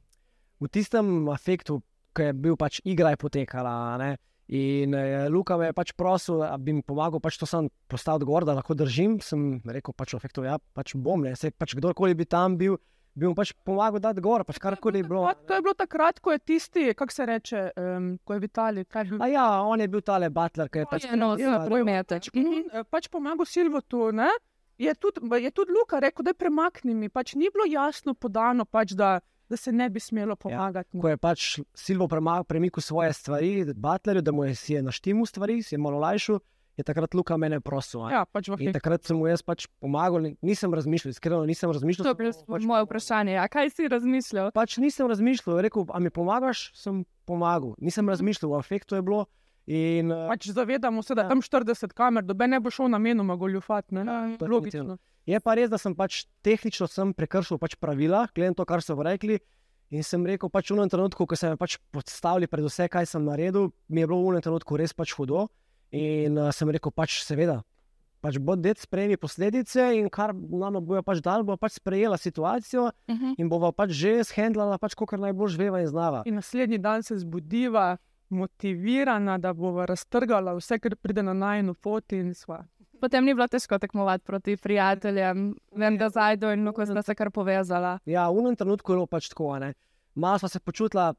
v 0.59 0.67
tistem 0.67 1.29
afektu, 1.29 1.81
ki 2.19 2.25
je 2.25 2.33
bil 2.35 2.57
pač 2.57 2.81
igra, 2.83 3.11
je 3.11 3.17
potekala. 3.17 3.71
a 3.89 3.97
ne, 3.97 4.17
In 4.49 4.95
eh, 4.97 5.29
Luka 5.29 5.57
me 5.57 5.67
je 5.67 5.73
pač 5.73 5.91
prosil, 5.93 6.39
da 6.41 6.57
bi 6.57 6.73
mi 6.73 6.81
pomagal, 6.81 7.21
pač 7.21 7.37
to 7.37 7.45
sem 7.45 7.67
postavil 7.87 8.25
gor, 8.25 8.41
da 8.43 8.55
lahko 8.55 8.73
držim. 8.73 9.19
Sem 9.21 9.61
rekel, 9.63 9.93
pač 9.93 10.15
v 10.15 10.17
efektu, 10.17 10.41
ja, 10.41 10.55
pač 10.73 10.95
bom, 10.97 11.21
ne, 11.21 11.35
se 11.35 11.51
pač 11.53 11.75
kdorkoli 11.77 12.15
bi 12.15 12.25
tam 12.25 12.57
bil, 12.57 12.79
bi 13.13 13.27
mu 13.27 13.35
pač 13.35 13.53
pomagal 13.63 14.01
dati 14.01 14.17
gor, 14.19 14.41
pač 14.43 14.57
karkoli 14.57 15.03
je 15.03 15.05
bilo. 15.05 15.21
Takrat- 15.27 15.45
To 15.45 15.53
je 15.53 15.61
bilo 15.61 15.75
takrat, 15.75 16.17
ko 16.19 16.31
je 16.31 16.39
tisti, 16.41 16.87
kako 16.95 17.13
se 17.13 17.25
reče, 17.27 17.61
um, 17.77 18.17
ko 18.25 18.33
je 18.33 18.39
Vitalij, 18.39 18.85
kaj 18.85 19.03
je 19.03 19.09
bil. 19.11 19.21
A 19.21 19.27
ja, 19.27 19.45
on 19.61 19.79
je 19.79 19.87
bil 19.87 20.01
tale 20.01 20.31
Butler, 20.31 20.65
ki 20.67 20.79
je 20.79 20.85
pač 20.87 21.05
je 21.05 21.15
nos, 21.15 21.37
ja, 21.39 21.59
prometec. 21.61 22.33
In 22.33 22.65
eh, 22.73 22.81
pač 22.83 23.05
pomagal 23.07 23.45
Silvotu. 23.45 24.09
Ne? 24.11 24.33
Je 24.79 24.89
tudi, 24.95 25.21
je 25.37 25.51
tudi 25.51 25.69
Luka 25.71 25.99
rekel, 25.99 26.25
da 26.25 26.31
je 26.31 26.41
premakni 26.41 26.95
mi. 26.95 27.05
Pač 27.07 27.35
ni 27.35 27.53
bilo 27.53 27.69
jasno 27.69 28.15
podano, 28.15 28.65
pač, 28.65 28.95
da, 28.95 29.19
da 29.49 29.57
se 29.57 29.71
ne 29.71 29.89
bi 29.89 29.99
smelo 29.99 30.35
pomagati. 30.35 30.93
ko 30.93 31.07
je 31.07 31.17
pač 31.17 31.59
Silvo 31.73 32.07
premikal 32.43 32.81
svoje 32.81 33.13
stvari, 33.13 33.73
Butlerju, 33.73 34.21
da 34.21 34.31
mu 34.31 34.43
je, 34.43 34.55
si 34.55 34.73
je 34.73 34.81
naštimal 34.81 35.25
stvari, 35.25 35.63
si 35.63 35.75
je 35.75 35.79
malo 35.79 35.99
lajšal, 35.99 36.39
je 36.77 36.83
takrat 36.83 37.13
Luka 37.13 37.35
mene 37.35 37.59
prosil. 37.59 38.07
Ja, 38.07 38.23
pač 38.25 38.47
In 38.47 38.71
takrat 38.71 39.03
sem 39.03 39.17
mu 39.17 39.27
jaz 39.27 39.41
pač 39.41 39.67
pomagal, 39.79 40.21
ni- 40.21 40.37
nisem 40.41 40.71
razmišljal, 40.71 41.11
iskreno 41.11 41.45
nisem 41.45 41.71
razmišljal. 41.71 42.03
To 42.03 42.09
je 42.09 42.15
bilo 42.15 42.31
pač 42.47 42.63
moje 42.63 42.85
vprašanje. 42.85 43.35
A 43.35 43.47
kaj 43.47 43.69
si 43.69 43.87
razmišljal? 43.87 44.51
Pač 44.51 44.77
nisem 44.77 45.07
razmišljal, 45.07 45.59
rekel, 45.59 45.83
a 45.89 45.99
mi 45.99 46.09
pomagaš, 46.09 46.71
sem 46.73 47.03
pomagal. 47.25 47.75
Nisem 47.79 48.07
razmišljal, 48.07 48.51
v 48.51 48.57
afektu 48.57 48.95
je 48.95 49.01
bilo. 49.01 49.25
In, 49.69 50.09
uh, 50.09 50.25
Pač 50.27 50.47
zavedamo 50.49 51.03
se, 51.05 51.13
da 51.13 51.21
Ja. 51.21 51.29
tam 51.29 51.41
40 51.41 51.93
kamer, 51.93 52.23
da 52.25 52.47
ne 52.47 52.57
bo 52.59 52.71
šel 52.73 52.89
namenoma 52.89 53.35
goljufati. 53.35 53.93
ne. 53.95 54.03
definitivno. 54.03 54.55
Logično. 54.55 54.97
je 55.25 55.39
pa 55.39 55.53
res, 55.53 55.69
da 55.69 55.77
sem 55.77 55.93
pač 55.95 56.25
tehnično 56.41 56.87
sem 56.89 57.13
prekršil 57.13 57.57
pač 57.61 57.75
pravila, 57.77 58.25
glede 58.33 58.49
na 58.49 58.57
to, 58.57 58.65
kar 58.65 58.81
so 58.81 58.97
rekli. 58.97 59.37
In 59.91 60.03
sem 60.03 60.25
rekel, 60.25 60.49
pač 60.49 60.69
v 60.71 60.77
enem 60.77 60.89
trenutku, 60.89 61.25
ko 61.25 61.35
so 61.35 61.49
me 61.49 61.57
pač 61.57 61.77
postavili 61.91 62.47
pred 62.47 62.65
vse, 62.65 62.89
kaj 62.89 63.05
sem 63.05 63.21
naredil, 63.25 63.69
mi 63.89 64.01
je 64.01 64.07
bilo 64.07 64.21
v 64.25 64.33
enem 64.33 64.41
trenutku 64.41 64.77
res 64.77 64.93
pač 64.93 65.13
hudo. 65.13 65.49
In 65.91 66.37
uh, 66.37 66.49
sem 66.53 66.69
rekel, 66.69 66.91
pač 66.93 67.21
seveda, 67.25 67.61
pač 68.21 68.37
bo 68.37 68.55
det 68.55 68.77
sprejeli 68.77 69.17
posledice 69.17 69.81
in 69.97 70.09
kar 70.09 70.33
nam 70.33 70.77
bojo 70.81 71.01
pač 71.01 71.21
dal, 71.21 71.41
bo 71.45 71.57
pač 71.57 71.77
sprejela 71.77 72.17
situacijo 72.17 72.89
Uh 73.07 73.15
-huh. 73.15 73.33
in 73.37 73.49
bova 73.49 73.71
pač 73.71 73.89
že 73.91 74.23
shendlala, 74.23 74.77
pač 74.77 74.93
kar 74.97 75.19
najbolj 75.19 75.49
žveva 75.57 75.81
in 75.81 75.87
znava. 75.87 76.21
In 76.25 76.35
naslednji 76.35 76.77
dan 76.77 77.03
se 77.03 77.17
zbudiva, 77.17 77.97
motivirana, 78.29 79.37
da 79.37 79.53
bo 79.53 79.85
raztrgala 79.85 80.53
vse, 80.57 80.79
kar 80.79 80.95
pride 80.95 81.23
na 81.23 81.33
najno 81.33 81.73
pot. 81.73 82.11
in 82.13 82.33
sva. 82.33 82.63
Potem 82.99 83.25
ni 83.25 83.33
bilo 83.33 83.47
težko 83.47 83.79
tekmovati 83.79 84.25
proti 84.25 84.57
prijateljem, 84.57 85.55
vem, 85.75 85.97
da 85.97 86.09
zajdo 86.09 86.51
in 86.51 86.65
lahko 86.65 86.85
sta 86.85 87.01
se 87.01 87.15
kar 87.15 87.31
povezala. 87.31 87.99
Ja, 88.05 88.29
v 88.29 88.43
enem 88.43 88.55
trenutku 88.55 88.91
je 88.91 88.97
bilo 88.97 89.07
pač 89.07 89.29
tako. 89.29 89.53
a 89.53 89.59
ne. 89.59 89.73
Malo 90.15 90.39
sva 90.39 90.49
se 90.49 90.59
počutila, 90.59 91.13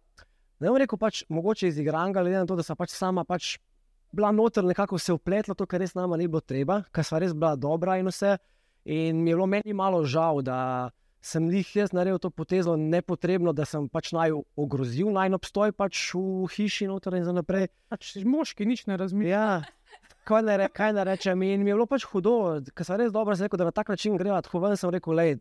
ne 0.60 0.68
bom 0.68 0.76
rekel, 0.76 0.98
pač, 0.98 1.24
mogoče 1.28 1.68
izigranga, 1.68 2.20
glede 2.20 2.38
na 2.38 2.46
to, 2.46 2.56
da 2.56 2.62
sem 2.62 2.76
pač 2.76 2.90
sama 2.90 3.24
pač 3.24 3.56
bila 4.12 4.32
noter, 4.32 4.64
nekako 4.64 4.98
se 4.98 5.12
upletla 5.12 5.54
to, 5.54 5.66
kar 5.66 5.80
res 5.80 5.94
nama 5.94 6.16
ni 6.16 6.28
bilo 6.28 6.40
treba, 6.40 6.82
ker 6.92 7.06
sva 7.06 7.20
res 7.22 7.32
bila 7.32 7.54
dobra 7.56 7.96
in 7.98 8.10
vse. 8.10 8.36
In 8.84 9.22
mi 9.22 9.30
je 9.30 9.36
bilo 9.36 9.46
meni 9.46 9.72
malo 9.76 10.04
žal, 10.04 10.42
da 10.42 10.90
sem 11.20 11.50
jih 11.52 11.76
jaz 11.76 11.92
naredil 11.92 12.18
to 12.18 12.30
potezo 12.32 12.76
nepotrebno, 12.76 13.52
da 13.52 13.66
sem 13.68 13.88
pač 13.92 14.12
naj 14.16 14.32
ogrozil 14.56 15.12
naj 15.12 15.36
obstoj 15.36 15.74
pač 15.76 15.98
v 16.16 16.48
hiši 16.48 16.88
noter 16.88 17.18
in 17.18 17.26
za 17.28 17.34
naprej. 17.36 17.68
Pač 17.92 18.16
moški 18.24 18.66
nič 18.66 18.86
ne 18.88 18.96
razmišljajo. 19.00 19.30
Ja, 19.30 20.08
kaj 20.24 20.44
naj, 20.46 20.58
re, 20.62 20.68
kaj 20.72 20.94
naj 20.96 21.08
rečem. 21.12 21.42
In 21.44 21.64
mi 21.64 21.72
je 21.72 21.76
bilo 21.76 21.86
pač 21.90 22.06
hudo, 22.08 22.60
ker 22.72 22.88
sem 22.88 23.00
res 23.00 23.12
dobro 23.12 23.36
rekel, 23.36 23.60
da 23.60 23.68
na 23.68 23.76
tak 23.76 23.92
način 23.92 24.16
greva. 24.16 24.40
Tako 24.44 24.64
ven 24.64 24.76
sem 24.80 24.92
rekel, 24.96 25.16
lej, 25.16 25.36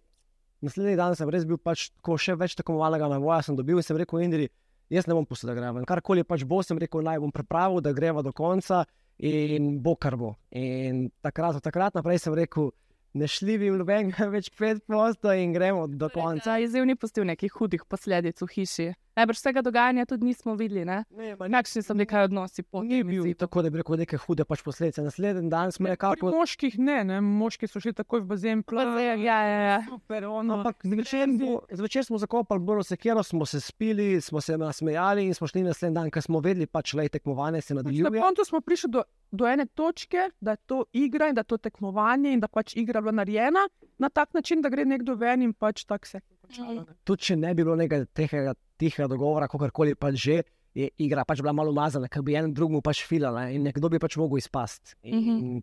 naslednji 0.65 0.97
dan 0.99 1.15
sem 1.15 1.31
res 1.31 1.47
bil 1.47 1.59
pač 1.61 1.89
tako 1.95 2.19
še 2.19 2.35
več 2.39 2.57
tekmovalnega 2.59 3.07
navoja 3.11 3.41
sem 3.47 3.55
dobil 3.55 3.79
in 3.79 3.85
sem 3.85 3.97
rekel, 3.97 4.19
Indri, 4.25 4.49
jaz 4.91 5.07
ne 5.07 5.15
bom 5.15 5.27
pustil, 5.27 5.51
da 5.51 5.55
greva. 5.55 5.85
Karkoli 5.87 6.27
pač 6.27 6.43
bo, 6.43 6.59
sem 6.65 6.79
rekel, 6.81 7.05
naj 7.05 7.23
bom 7.23 7.31
pripravil, 7.31 7.79
da 7.85 7.95
greva 7.95 8.25
do 8.25 8.35
konca 8.35 8.83
in 9.19 9.77
bo 9.83 9.95
kar 9.99 10.19
bo. 10.19 10.35
In 10.55 11.07
takrat, 11.23 11.59
od 11.59 11.63
takrat 11.63 11.95
naprej 11.95 12.23
sem 12.23 12.35
rekel, 12.35 12.71
ne 13.13 13.27
šljivim 13.27 13.77
nobenega 13.79 14.27
več 14.29 14.51
pet 14.57 14.83
posto 14.87 15.33
in 15.33 15.53
gremo 15.53 15.87
do 15.87 16.09
konca. 16.13 16.43
Ta 16.45 16.57
izziv 16.61 16.85
ni 16.85 16.95
pustil 16.99 17.25
nekih 17.29 17.53
hudih 17.57 17.85
posledic 17.89 18.41
v 18.43 18.49
hiši. 18.53 18.89
Najbrž 19.19 19.37
vsega 19.37 19.61
dogajanja 19.61 20.05
tudi 20.05 20.25
nismo 20.25 20.55
videli. 20.55 20.85
Ne? 20.85 21.03
Ne, 21.11 21.35
ma 21.37 21.49
Kakšni 21.51 21.81
so 21.81 21.93
bili 21.93 22.05
kaj 22.05 22.23
odnosi 22.25 22.63
Ni 22.83 23.03
bil 23.03 23.25
izidu? 23.25 23.37
tako, 23.37 23.61
da 23.61 23.69
bi 23.69 23.77
rekel 23.77 23.97
neke 23.97 24.17
hude 24.17 24.45
pač 24.45 24.61
posledice. 24.61 25.01
Naslednji 25.01 25.49
dan 25.49 25.71
smo 25.71 25.85
Pri 25.85 25.91
nekako. 25.91 26.31
moških 26.31 26.79
ne, 26.79 27.03
ne, 27.03 27.17
moški 27.21 27.67
so 27.67 27.79
šli 27.79 27.93
takoj 27.93 28.21
v 28.21 28.27
bazen, 28.27 28.63
Bazen, 28.63 29.19
ja, 29.19 29.37
ja, 29.43 29.59
ja. 29.61 29.79
Super, 29.85 30.25
ono. 30.25 30.53
Ampak 30.55 30.81
zvečer, 30.83 31.27
smo- 31.29 31.61
zvečer 31.69 32.05
smo 32.05 32.17
zakopali 32.17 32.59
bolj 32.61 32.83
sekiro, 32.85 33.23
smo 33.23 33.45
se 33.45 33.59
spili, 33.59 34.21
smo 34.21 34.39
se 34.39 34.57
nasmejali 34.57 35.25
in 35.25 35.33
smo 35.33 35.47
šli 35.47 35.63
naslednji 35.63 35.95
dan, 35.95 36.09
ker 36.09 36.21
smo 36.21 36.39
vedeli, 36.39 36.65
pač 36.67 36.93
le 36.93 37.09
tekmovanje 37.09 37.61
se 37.61 37.73
Na 37.73 37.81
nadaljuje. 37.81 38.21
koncu 38.21 38.45
smo 38.45 38.61
prišli 38.61 38.89
do, 38.89 39.01
do 39.31 39.45
ene 39.45 39.65
točke, 39.67 40.29
da 40.39 40.51
je 40.51 40.57
to 40.65 40.85
igra 40.93 41.27
in 41.27 41.35
da 41.35 41.41
je 41.41 41.45
to 41.45 41.57
tekmovanje 41.59 42.31
in 42.31 42.39
da 42.39 42.47
pač 42.49 42.75
igra 42.75 43.01
bila 43.01 43.11
narejena 43.13 43.67
na 43.97 44.09
tak 44.09 44.33
način, 44.33 44.61
da 44.61 44.69
gre 44.69 44.85
nekdo 44.85 45.15
ven 45.15 45.41
in 45.41 45.53
pač 45.53 45.83
tako 45.83 46.07
se 46.07 46.19
končalo. 46.41 46.73
ne. 46.75 46.95
Tudi 47.03 47.21
če 47.21 47.35
ne 47.37 47.53
bi 47.53 47.63
bilo 47.63 47.75
nekega 47.75 48.05
tihega, 48.07 48.53
tihega 48.79 49.07
dogovora, 49.07 49.47
kakorkoli 49.47 49.95
pač 49.95 50.15
že, 50.17 50.37
je 50.73 50.87
igra 50.97 51.25
pač 51.25 51.41
bila 51.41 51.51
malo 51.51 51.71
umazana, 51.71 52.07
ker 52.07 52.21
bi 52.21 52.35
en 52.35 52.53
drugemu 52.53 52.81
pač 52.81 53.03
filala 53.03 53.49
in 53.49 53.63
nekdo 53.63 53.89
bi 53.89 53.99
pač 53.99 54.15
mogel 54.15 54.39
izpasti. 54.39 54.95
In, 55.03 55.17
Mhm. 55.17 55.37
in, 55.39 55.61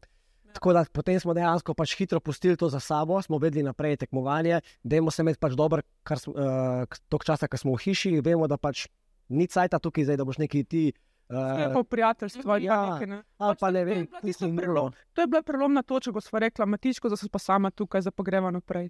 Tako 0.52 0.72
da 0.72 0.86
potem 0.88 1.20
smo 1.20 1.34
dejansko 1.34 1.74
pač 1.74 1.92
hitro 1.94 2.16
pustili 2.16 2.56
to 2.56 2.64
za 2.66 2.80
sabo, 2.80 3.20
smo 3.20 3.36
vedeli 3.36 3.60
naprej 3.62 3.98
tekmovanje, 3.98 4.60
dajmo 4.82 5.10
se 5.10 5.20
imeti 5.20 5.36
pač 5.38 5.52
dobro, 5.52 5.82
kar 6.02 6.16
smo, 6.16 6.32
uh, 6.32 6.96
tok 7.10 7.24
časa, 7.24 7.44
ko 7.44 7.56
smo 7.56 7.74
v 7.74 7.82
hiši, 7.82 8.20
vemo, 8.22 8.46
da 8.46 8.56
pač 8.56 8.86
ni 9.28 9.44
cajta 9.46 9.76
tukaj, 9.76 10.04
zdaj, 10.04 10.16
da 10.16 10.24
boš 10.24 10.38
neki 10.38 10.64
ti. 10.64 10.84
Uh, 11.28 11.74
pa 11.74 11.82
prijateljstvo 11.84 12.48
ali 12.48 12.64
Ja. 12.64 12.78
nekaj. 12.88 13.06
Ne? 13.06 13.18
ali 13.36 13.56
pa 13.60 13.68
ne 13.70 13.84
vem, 13.84 14.00
nisem 14.22 14.48
tista 14.48 14.64
vrlo. 14.64 14.92
To 15.12 15.20
je 15.20 15.26
bila 15.26 15.42
prelomna 15.42 15.82
točka, 15.82 16.12
ko 16.12 16.20
smo 16.20 16.38
rekla, 16.38 16.64
Matičko, 16.66 17.08
da 17.08 17.16
se 17.16 17.28
pa 17.28 17.38
sama 17.38 17.68
tukaj 17.70 18.00
za 18.00 18.10
pogreva 18.10 18.48
naprej. 18.50 18.88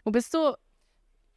V 0.00 0.10
bistvu, 0.10 0.54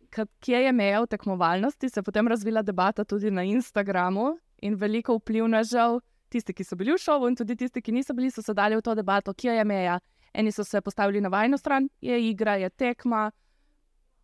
kje 0.10 0.64
je 0.66 0.72
meja 0.74 1.02
v 1.02 1.08
tekmovalnosti, 1.08 1.90
se 1.90 2.00
je 2.00 2.04
potem 2.04 2.28
razvila 2.28 2.62
debata 2.62 3.04
tudi 3.06 3.32
na 3.32 3.44
Instagramu 3.44 4.38
in 4.62 4.76
veliko 4.76 5.16
vplivnežev, 5.18 6.00
tisti, 6.30 6.54
ki 6.54 6.64
so 6.64 6.76
bili 6.76 6.94
v 6.94 7.02
šovu 7.02 7.30
in 7.30 7.36
tudi 7.36 7.56
tisti, 7.56 7.82
ki 7.82 7.92
niso 7.92 8.14
bili, 8.14 8.32
so 8.32 8.42
se 8.42 8.54
dali 8.54 8.78
v 8.78 8.86
to 8.86 8.96
debato, 8.96 9.34
kje 9.34 9.58
je 9.58 9.66
meja. 9.66 10.00
Eni 10.34 10.52
so 10.52 10.64
se 10.64 10.82
postavili 10.82 11.22
na 11.22 11.30
vajno 11.30 11.58
stran, 11.58 11.90
je 12.02 12.20
igra, 12.30 12.56
je 12.62 12.70
tekma, 12.70 13.32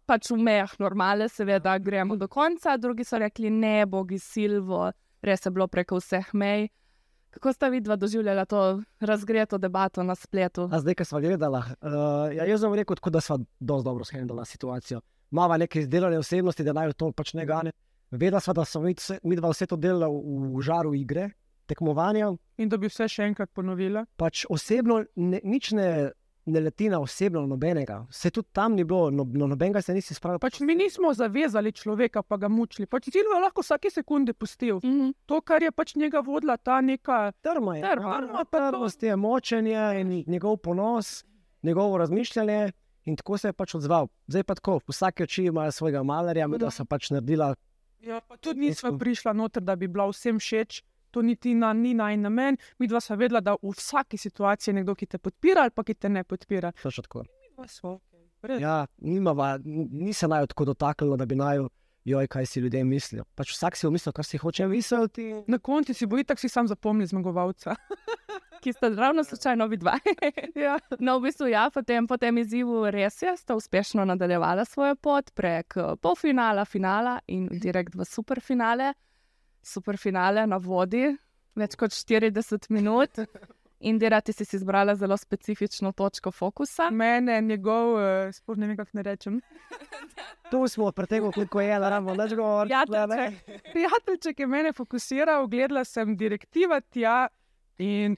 pač 0.05 0.29
v 0.29 0.37
mejah 0.37 0.73
normale, 0.79 1.29
seveda 1.29 1.77
gremo 1.81 2.15
do 2.15 2.27
konca, 2.27 2.77
drugi 2.77 3.03
so 3.03 3.17
rekli 3.17 3.49
ne, 3.49 3.85
bogi 3.89 4.19
Silvo, 4.21 4.91
res 5.25 5.45
je 5.45 5.51
bilo 5.51 5.67
preko 5.67 5.97
vseh 5.97 6.29
mej. 6.33 6.69
Kako 7.35 7.51
sta 7.51 7.67
vidva 7.67 7.97
doživljala 7.99 8.45
to 8.45 8.81
razgreto 8.99 9.57
debato 9.57 10.03
na 10.03 10.15
spletu? 10.15 10.69
A 10.71 10.79
zdaj, 10.79 10.95
ki 10.95 11.05
smo 11.05 11.19
gledali, 11.19 11.59
uh, 11.59 12.31
ja, 12.31 12.45
jaz 12.47 12.63
sem 12.63 12.77
rekel, 12.79 12.95
tako, 12.95 13.11
da 13.11 13.21
smo 13.21 13.41
dobro 13.59 14.05
shendala 14.07 14.45
situacijo. 14.45 15.01
Mava 15.31 15.57
neke 15.57 15.79
izdelane 15.79 16.19
osebnosti, 16.19 16.63
da 16.63 16.73
naj 16.73 16.93
to 16.93 17.11
pač 17.11 17.33
ne 17.33 17.45
gane. 17.45 17.71
Vedela 18.11 18.39
sva, 18.39 18.53
da 18.53 18.65
smo 18.65 18.81
mi 19.23 19.35
dva 19.35 19.49
vse 19.49 19.65
to 19.67 19.75
delali 19.75 20.11
v, 20.11 20.51
v 20.55 20.61
žaru 20.61 20.93
igre, 20.95 21.29
tekmovanja. 21.65 22.29
In 22.57 22.69
da 22.69 22.77
bi 22.77 22.89
vse 22.91 23.07
še 23.11 23.25
enkrat 23.25 23.51
ponovila. 23.53 24.05
Pač 24.17 24.45
osebno 24.49 25.01
ne, 25.15 25.41
nič 25.43 25.71
ne, 25.75 25.87
ne 26.45 26.61
leti 26.61 26.89
na 26.89 26.99
osebno 27.01 27.41
nobenega. 27.49 28.03
Se 28.13 28.31
tudi 28.31 28.53
tam 28.53 28.75
ni 28.77 28.85
bilo, 28.85 29.09
no, 29.09 29.25
no, 29.25 29.49
nobenega 29.49 29.81
se 29.81 29.93
nisi 29.97 30.13
spravil. 30.15 30.39
Pač 30.39 30.61
mi 30.61 30.77
nismo 30.77 31.11
zavezali 31.17 31.73
človeka, 31.73 32.23
pa 32.23 32.37
ga 32.37 32.49
mučili. 32.51 32.87
Pač 32.87 33.09
Silvo 33.09 33.35
je 33.35 33.43
lahko 33.47 33.65
vsake 33.65 33.91
sekunde 33.91 34.37
pustil. 34.37 34.79
Mhm. 34.83 35.11
To, 35.25 35.41
kar 35.41 35.65
je 35.65 35.73
pač 35.73 35.95
njega 35.99 36.21
vodila, 36.25 36.57
ta 36.57 36.79
neka. 36.85 37.33
Trma 37.41 37.79
je. 37.79 37.85
Trma, 37.89 38.17
Trma, 38.21 38.47
trmost 38.53 39.03
je 39.03 39.15
močenje 39.15 39.85
in 39.99 40.17
njegov 40.27 40.61
ponos, 40.63 41.23
njegovo 41.63 41.97
razmišljanje. 41.97 42.71
In 43.05 43.15
tako 43.15 43.37
se 43.37 43.51
je 43.51 43.53
pač 43.53 43.75
odzval. 43.77 44.07
Zdaj 44.27 44.43
pa 44.43 44.55
tako, 44.57 44.79
vsake 44.87 45.23
oči 45.23 45.43
ima 45.51 45.69
svojega 45.71 46.03
malarja, 46.03 46.47
da 46.47 46.71
so 46.73 46.85
pač 46.89 47.11
naredila 47.13 47.53
Ja, 48.05 48.21
pa 48.21 48.37
tudi 48.37 48.59
nismo 48.59 48.97
prišla 48.97 49.33
noter, 49.33 49.63
da 49.65 49.75
bi 49.75 49.87
bila 49.87 50.05
vsem 50.11 50.39
všeč. 50.39 50.83
To 51.11 51.21
niti 51.21 51.53
na, 51.55 51.71
ni 51.73 51.93
naj 51.95 52.17
namen. 52.19 52.57
Mi 52.79 52.89
dva 52.91 52.99
sva 53.01 53.15
vedela, 53.15 53.39
da 53.41 53.55
v 53.55 53.71
vsaki 53.71 54.17
situaciji 54.19 54.71
je 54.71 54.75
nekdo, 54.75 54.95
ki 54.99 55.07
te 55.07 55.17
podpira 55.17 55.63
ali 55.63 55.71
pa 55.71 55.83
ki 55.83 55.95
te 55.95 56.09
ne 56.09 56.23
podpira. 56.23 56.73
točno 56.81 57.07
tako. 57.07 57.23
Ja, 58.59 58.85
nimava, 59.01 59.55
ni 59.63 60.13
se 60.13 60.27
naj 60.27 60.51
tako 60.51 60.67
dotaknilo, 60.69 61.17
da 61.17 61.25
bi 61.25 61.37
naj, 61.39 61.63
joj, 62.05 62.27
kaj 62.27 62.45
si 62.45 62.59
ljudje 62.59 62.83
mislijo. 62.83 63.23
Pač 63.35 63.51
vsak 63.55 63.77
si 63.77 63.87
umislil, 63.87 64.13
kar 64.13 64.25
si 64.25 64.37
hoče 64.37 64.67
misliti. 64.67 65.31
Na 65.47 65.57
koncu 65.57 65.93
si 65.93 66.05
bo 66.05 66.19
itak 66.21 66.39
si 66.39 66.49
sam 66.49 66.67
zapomnil 66.67 67.07
zmagovalca. 67.07 67.75
Ki 68.63 68.73
sta 68.73 68.89
ravno 68.89 69.23
slučajno 69.23 69.67
vidva. 69.67 69.97
ja. 70.65 70.77
No, 70.99 71.17
v 71.19 71.27
bistvu, 71.27 71.49
ja, 71.51 71.67
potem, 71.73 72.07
po 72.07 72.17
tem 72.17 72.37
izzivu 72.41 72.85
res 72.93 73.21
je, 73.21 73.35
sta 73.37 73.57
uspešno 73.57 74.05
nadaljevala 74.05 74.65
svojo 74.65 74.95
pot 74.95 75.33
prek 75.35 75.77
eh, 75.77 75.93
polfinala, 76.01 76.65
finala 76.65 77.19
in 77.27 77.49
direkt 77.51 77.95
v 77.95 78.05
superfinale. 78.05 78.93
Superfinale 79.65 80.45
na 80.47 80.57
vodi, 80.61 81.07
več 81.57 81.77
kot 81.77 81.93
40 81.93 82.69
minut. 82.69 83.21
Indira, 83.79 84.21
ti 84.21 84.33
si 84.33 84.55
izbrala 84.55 84.95
zelo 84.95 85.17
specifično 85.17 85.91
točko 85.91 86.31
fokusa. 86.31 86.89
Mene, 86.89 87.41
njegov, 87.41 87.93
uh, 87.93 88.01
sploh 88.33 88.57
ne 88.57 88.67
vem, 88.67 88.77
kako 88.77 88.89
ne 88.93 89.03
rečem. 89.03 89.41
Tu 90.51 90.67
smo 90.67 90.91
pretegnili, 90.91 91.33
koliko 91.33 91.61
je, 91.61 91.79
da 91.79 91.89
ramo 91.89 92.15
govoriti. 92.15 92.75
Prijateljček. 92.85 93.61
Prijateljček 93.71 94.39
je 94.39 94.47
mene 94.47 94.73
fokusiral, 94.73 95.47
gledala 95.47 95.83
sem 95.83 96.17
direktiva 96.17 96.79
tja 96.81 97.27
in 97.77 98.15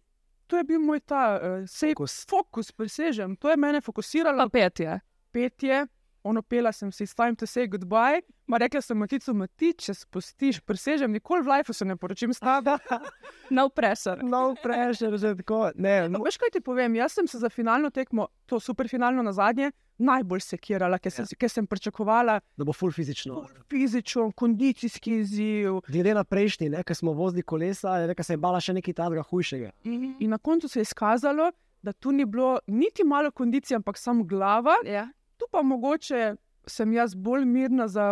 to 0.48 0.58
je 0.58 0.64
bil 0.64 0.80
moj 0.80 1.00
ta 1.00 1.40
uh, 1.42 1.68
sej, 1.68 1.94
Fokus. 1.94 2.26
fokus, 2.30 2.72
presežem. 2.72 3.36
To 3.36 3.50
je 3.50 3.58
mene 3.58 3.82
fokusiralo, 3.82 4.44
Pa 4.44 4.50
petje. 4.50 5.00
petje, 5.32 5.88
ono 6.28 6.42
pela 6.42 6.72
sem 6.72 6.92
si, 6.92 7.06
it's 7.06 7.16
time 7.16 7.36
to 7.36 7.48
say 7.48 7.68
goodbye. 7.68 8.22
Ma 8.48 8.58
rekla 8.58 8.82
sem 8.82 8.98
Maticu, 8.98 9.34
Mati, 9.36 9.74
če 9.74 9.94
spustiš, 9.94 10.62
presežem, 10.64 11.12
nikoli 11.12 11.44
v 11.44 11.52
lifeu 11.52 11.76
se 11.76 11.86
ne 11.86 11.98
poročim 12.00 12.34
s 12.34 12.44
tabo. 12.44 12.78
No 13.50 13.70
pressure. 13.72 14.24
No 14.24 14.56
pressure, 14.60 15.18
že 15.18 15.34
tako. 15.40 15.70
Ne, 15.80 16.10
no, 16.12 16.20
veš 16.26 16.36
kaj 16.42 16.52
ti 16.58 16.62
povem, 16.64 16.98
jaz 17.00 17.14
sem 17.16 17.28
se 17.32 17.40
za 17.40 17.48
finalno 17.50 17.90
tekmo, 17.96 18.28
to 18.46 18.60
superfinalno 18.60 19.24
na 19.24 19.32
zadnje, 19.32 19.72
najbolj 19.98 20.44
sekirala, 20.44 21.00
ker 21.00 21.14
sem, 21.14 21.26
ja. 21.32 21.38
ker 21.40 21.52
sem 21.52 21.68
pričakovala 21.68 22.38
da 22.60 22.68
bo 22.68 22.76
full 22.76 22.92
fizično. 22.92 23.46
fizičen, 23.72 24.34
kondicijski 24.36 25.22
izziv. 25.22 25.80
Glede 25.88 26.14
na 26.14 26.24
prejšnji, 26.28 26.70
ne, 26.76 26.84
ko 26.84 26.96
smo 26.96 27.16
vozili 27.18 27.44
kolesa, 27.44 27.98
je 28.02 28.12
rekel, 28.12 28.28
se 28.28 28.36
je 28.36 28.44
bala 28.44 28.60
še 28.60 28.76
nekaj 28.78 28.98
takega 29.00 29.24
hujšega. 29.30 29.72
In 29.88 30.30
na 30.30 30.38
koncu 30.38 30.68
se 30.68 30.84
je 30.84 30.90
izkazalo, 30.90 31.52
da 31.82 31.94
tu 31.94 32.12
ni 32.12 32.26
bilo 32.26 32.60
niti 32.68 33.04
malo 33.04 33.32
kondicije, 33.32 33.76
ampak 33.76 33.98
samo 33.98 34.24
glava. 34.24 34.76
Ja. 34.86 35.08
Tu 35.38 35.48
pa 35.52 35.62
mogoče 35.62 36.36
sem 36.68 36.94
jaz 36.94 37.16
bolj 37.16 37.46
mirna 37.46 37.88
za 37.88 38.12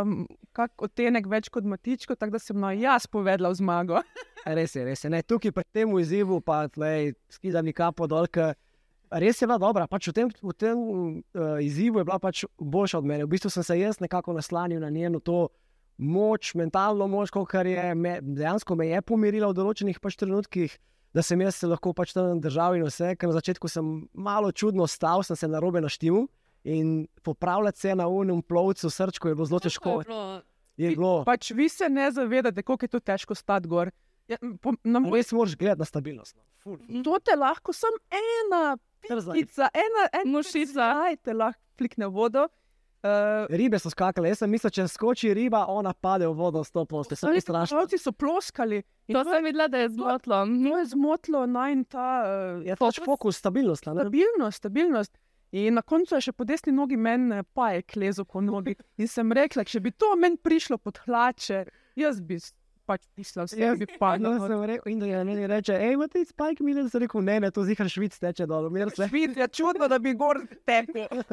odtenek 0.77 1.27
več 1.27 1.49
kot 1.51 1.65
matičko, 1.67 2.15
tako 2.15 2.37
da 2.37 2.39
sem 2.39 2.59
na 2.59 2.71
jaz 2.71 3.07
povedala 3.11 3.53
zmago. 3.55 4.01
Res 4.45 4.75
je, 4.77 4.83
res 4.85 5.01
je. 5.01 5.09
Ne, 5.09 5.23
tukaj 5.25 5.51
pri 5.51 5.65
tem 5.73 5.89
izzivu, 5.97 6.37
pa 6.45 6.67
skida 7.33 7.63
mi 7.65 7.73
kapo 7.73 8.05
dol. 8.07 8.27
ke 8.29 8.53
Res 9.09 9.41
je 9.41 9.47
bila 9.47 9.57
dobra, 9.57 9.87
pač 9.89 10.09
v 10.09 10.13
tem, 10.13 10.29
v 10.29 10.53
tem 10.53 10.77
uh, 10.77 11.57
izzivu 11.61 12.01
je 12.01 12.05
bila 12.05 12.19
pač 12.21 12.43
boljša 12.61 12.99
od 13.01 13.07
mene. 13.09 13.25
V 13.25 13.31
bistvu 13.33 13.49
sem 13.49 13.65
se 13.65 13.77
jaz 13.79 13.97
nekako 14.01 14.35
naslanil 14.37 14.81
na 14.81 14.89
njeno 14.93 15.17
to 15.19 15.49
moč, 15.97 16.53
mentalno 16.53 17.07
moč, 17.07 17.33
kar 17.49 17.65
je 17.65 17.95
me, 17.95 18.19
dejansko 18.21 18.75
me 18.75 18.89
je 18.89 19.01
pomirila 19.01 19.49
v 19.49 19.57
določenih 19.57 19.97
pač 20.03 20.17
trenutkih, 20.19 20.77
da 21.15 21.23
sem 21.25 21.41
jaz 21.41 21.57
se 21.57 21.69
lahko 21.69 21.93
pač 21.97 22.13
tam 22.13 22.41
držal 22.43 22.77
in 22.77 22.85
vse. 22.85 23.15
Ker 23.17 23.31
na 23.31 23.37
začetku 23.37 23.71
sem 23.71 24.05
malo 24.13 24.51
čudno 24.51 24.85
stal, 24.85 25.23
sem 25.23 25.37
se 25.39 25.49
na 25.49 25.63
robe 25.63 25.81
naštel 25.81 26.27
in 26.65 27.07
popravljati 27.21 27.79
se 27.79 27.95
na 27.95 28.07
unem 28.07 28.41
plovcu 28.41 28.89
srčko 28.89 29.29
je 29.29 29.35
bilo 29.35 29.45
zelo 29.45 29.59
težko. 29.61 30.01
Je 30.77 30.89
bilo, 30.91 31.23
Pač 31.23 31.51
vi 31.55 31.69
se 31.69 31.89
ne 31.89 32.09
zavedate, 32.11 32.63
kako 32.63 32.83
je 32.85 32.91
to 32.97 32.99
težko 32.99 33.35
stati 33.35 33.67
gor. 33.67 33.91
Ja, 34.27 34.37
po, 34.61 34.73
na, 34.83 34.99
moj, 34.99 35.19
res 35.21 35.31
moraš 35.31 35.53
gledati 35.55 35.79
na 35.79 35.85
stabilnost. 35.85 36.35
no. 36.35 36.43
Ful. 36.63 36.77
to 37.05 37.19
te 37.21 37.35
lahko 37.37 37.73
samo 37.73 38.01
ena 38.09 38.77
pica, 39.05 39.69
ena, 39.69 40.03
ena 40.11 40.25
Mušica. 40.25 40.87
Aj, 41.05 41.15
te 41.21 41.33
lahko 41.33 41.61
flikne 41.77 42.09
v 42.09 42.11
vodo. 42.11 42.47
Uh, 43.05 43.45
Ribe 43.53 43.77
so 43.77 43.91
skakale, 43.93 44.31
jaz 44.31 44.39
sem 44.41 44.49
mislil, 44.49 44.71
če 44.73 44.87
skoči 44.89 45.29
riba, 45.37 45.59
ona 45.69 45.91
pade 45.93 46.25
v 46.25 46.33
vodo, 46.33 46.63
stopno, 46.65 47.03
ste 47.05 47.13
se 47.13 47.29
strašili. 47.29 47.77
Otroci 47.77 47.99
so 48.01 48.09
ploskali. 48.11 48.79
In 49.05 49.13
To 49.13 49.21
sem 49.27 49.45
videla, 49.45 49.67
da 49.69 49.83
je 49.83 49.91
zmotlo. 49.93 50.39
To 50.49 50.77
je 50.79 50.85
zmotilo 50.89 51.43
naj 51.45 51.75
ta 51.93 52.07
uh, 52.25 52.65
Je 52.65 52.73
pač 52.75 52.97
fokus, 53.05 53.37
stabilnost. 53.37 53.85
a 53.87 53.93
Ne? 53.93 54.07
stabilnost, 54.09 54.57
stabilnost. 54.57 55.13
In 55.51 55.77
na 55.77 55.81
koncu 55.85 56.17
je 56.17 56.25
še 56.27 56.33
po 56.35 56.43
desni 56.47 56.73
nogi 56.75 56.97
meni 56.97 57.43
pajek 57.55 57.95
lezel 58.01 58.25
po 58.25 58.41
nogi. 58.41 58.75
In 58.97 59.07
sem 59.07 59.31
rekla, 59.31 59.63
če 59.63 59.79
bi 59.83 59.93
to 59.93 60.15
meni 60.19 60.37
prišlo 60.41 60.77
pod 60.81 60.99
hlače, 61.05 61.65
jaz 61.95 62.21
bi 62.21 62.39
pač 62.85 63.05
mislila, 63.17 63.45
vse 63.47 63.59
Jaz 63.59 63.79
bi 63.81 63.87
padlo. 63.99 64.33
No, 64.35 64.47
sem 64.47 64.63
rekel, 64.69 64.91
in 64.93 65.01
da 65.01 65.09
je 65.09 65.21
meni 65.27 65.47
reče, 65.49 65.77
hej, 65.81 65.95
imate 65.97 66.21
spajk, 66.29 66.61
mi 66.65 66.75
sem 66.77 67.01
rekel, 67.05 67.23
ne, 67.25 67.39
ne, 67.45 67.51
to 67.53 67.65
zihar 67.67 67.89
švic 67.91 68.17
teče 68.21 68.47
dol. 68.49 68.69
Švit 68.95 69.39
je 69.41 69.47
čudno, 69.49 69.89
da 69.91 69.99
bi 69.99 70.15
gor 70.17 70.41
tekel. 70.67 71.09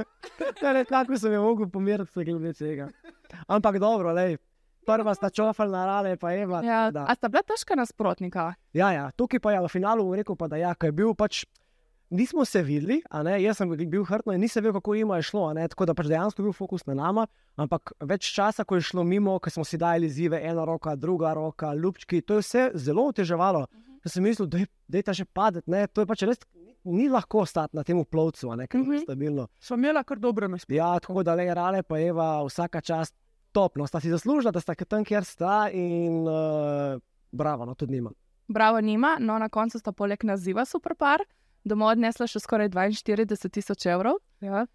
Ne, 0.63 0.85
kako 0.89 1.19
sem 1.19 1.35
jo 1.35 1.43
mogel 1.45 1.69
pomiriti, 1.71 2.13
se 2.15 2.25
glede 2.25 2.53
tega. 2.57 2.89
Ampak 3.51 3.79
dobro, 3.83 4.15
lej. 4.17 4.39
Prva 4.87 5.13
sta 5.15 5.29
čofal 5.31 5.71
na 5.71 5.85
rale, 5.87 6.17
pa 6.19 6.33
je 6.35 6.47
bila. 6.47 6.63
Ja, 6.67 6.81
da. 6.91 7.05
a 7.07 7.15
sta 7.15 7.29
bila 7.31 7.45
težka 7.47 7.77
nasprotnika? 7.79 8.49
Ja, 8.75 8.91
ja, 8.95 9.05
tukaj 9.15 9.43
pa 9.43 9.53
je 9.55 9.61
v 9.63 9.71
finalu 9.71 10.07
rekel, 10.19 10.39
pa 10.39 10.49
da 10.51 10.59
ja, 10.59 10.73
ko 10.75 10.91
je 10.91 10.97
bil 10.97 11.13
pač. 11.19 11.45
Nismo 12.13 12.45
se 12.45 12.63
videli, 12.63 13.01
jaz 13.41 13.57
sem 13.57 13.71
bil 13.73 14.05
hrtno 14.05 14.35
in 14.37 14.43
nisem 14.45 14.63
vedel, 14.63 14.77
kako 14.81 14.95
jim 14.95 15.11
je 15.17 15.29
šlo, 15.29 15.45
tako 15.55 15.87
da 15.89 15.95
pač 15.97 16.11
dejansko 16.13 16.43
je 16.43 16.47
bil 16.47 16.57
fokus 16.57 16.85
na 16.87 16.95
nama, 16.95 17.27
ampak 17.57 17.95
več 18.01 18.29
časa, 18.35 18.65
ko 18.65 18.77
je 18.77 18.87
šlo 18.91 19.05
mimo, 19.05 19.39
ko 19.41 19.51
smo 19.51 19.65
si 19.65 19.81
dali 19.81 20.11
zive, 20.13 20.41
ena 20.45 20.65
roka, 20.69 20.95
druga 20.97 21.33
roka, 21.35 21.73
ljubčki, 21.75 22.21
to 22.21 22.39
je 22.39 22.45
vse 22.45 22.67
zelo 22.75 23.09
oteževalo. 23.13 23.67
Da 24.03 24.11
sem 24.11 24.25
mislil, 24.27 24.49
da 24.51 24.99
je 24.99 25.03
ta 25.07 25.15
še 25.15 25.25
padeti, 25.25 25.71
ne, 25.71 25.87
to 25.87 26.03
je 26.03 26.11
pač 26.11 26.25
res. 26.27 26.41
Ni 26.83 27.07
lahko 27.07 27.45
stati 27.47 27.79
na 27.79 27.85
tem 27.87 28.01
plovcu, 28.03 28.49
ne 28.59 28.67
ker 28.67 28.81
je 28.83 29.05
stabilno. 29.05 29.47
Smo 29.63 29.77
imeli 29.79 30.03
kar 30.03 30.19
dobro 30.19 30.49
nasprotje. 30.51 30.81
Ja, 30.81 30.97
tako 30.99 31.23
da 31.23 31.37
le 31.39 31.47
rale, 31.55 31.85
pa 31.87 32.01
Eva, 32.03 32.41
vsaka 32.43 32.81
čast 32.83 33.15
topno, 33.55 33.87
sta 33.87 34.01
si 34.03 34.11
zaslužila, 34.11 34.51
da 34.51 34.61
sta 34.61 34.75
tam, 34.75 35.05
kjer 35.07 35.25
sta 35.25 35.69
in 35.71 36.27
uh, 36.27 36.99
bravo, 37.31 37.69
no 37.69 37.77
tudi 37.79 37.95
nima. 37.95 38.11
Bravo 38.49 38.81
njima, 38.81 39.17
no 39.21 39.39
na 39.39 39.49
koncu 39.49 39.79
sta 39.79 39.93
poleg 39.93 40.25
naziva 40.27 40.65
super 40.67 40.97
par, 40.99 41.23
domov 41.65 41.95
odnesla 41.95 42.27
še 42.31 42.43
skoraj 42.43 42.71
42 42.73 43.51
tisoč 43.53 43.87
evrov. 43.87 44.21
Ja. 44.43 44.67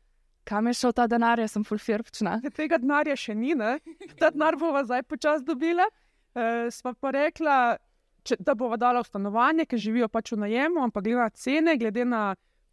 Kam 0.47 0.69
je 0.71 0.77
šel 0.79 0.93
ta 0.95 1.07
denar, 1.11 1.39
jaz 1.39 1.57
sem 1.57 1.65
fulfirpčna. 1.67 2.39
Tega 2.57 2.79
denarja 2.79 3.17
še 3.19 3.35
ni, 3.35 3.55
ne? 3.57 3.77
ta 4.19 4.31
denar 4.31 4.55
bova 4.59 4.85
zdaj 4.87 5.03
počasi 5.07 5.43
dobila. 5.47 5.87
E, 6.37 6.67
sva 6.71 6.93
pa 6.95 7.11
rekla, 7.11 7.57
če, 8.27 8.39
da 8.39 8.55
bova 8.55 8.79
dala 8.79 9.03
v 9.03 9.09
stanovanje, 9.09 9.67
ker 9.67 9.81
živijo 9.81 10.07
pač 10.11 10.31
v 10.35 10.43
najemu, 10.45 10.85
ampak 10.87 11.03
glede 11.03 11.23
na 11.23 11.31
cene, 11.35 11.75
glede 11.79 12.05
na 12.07 12.21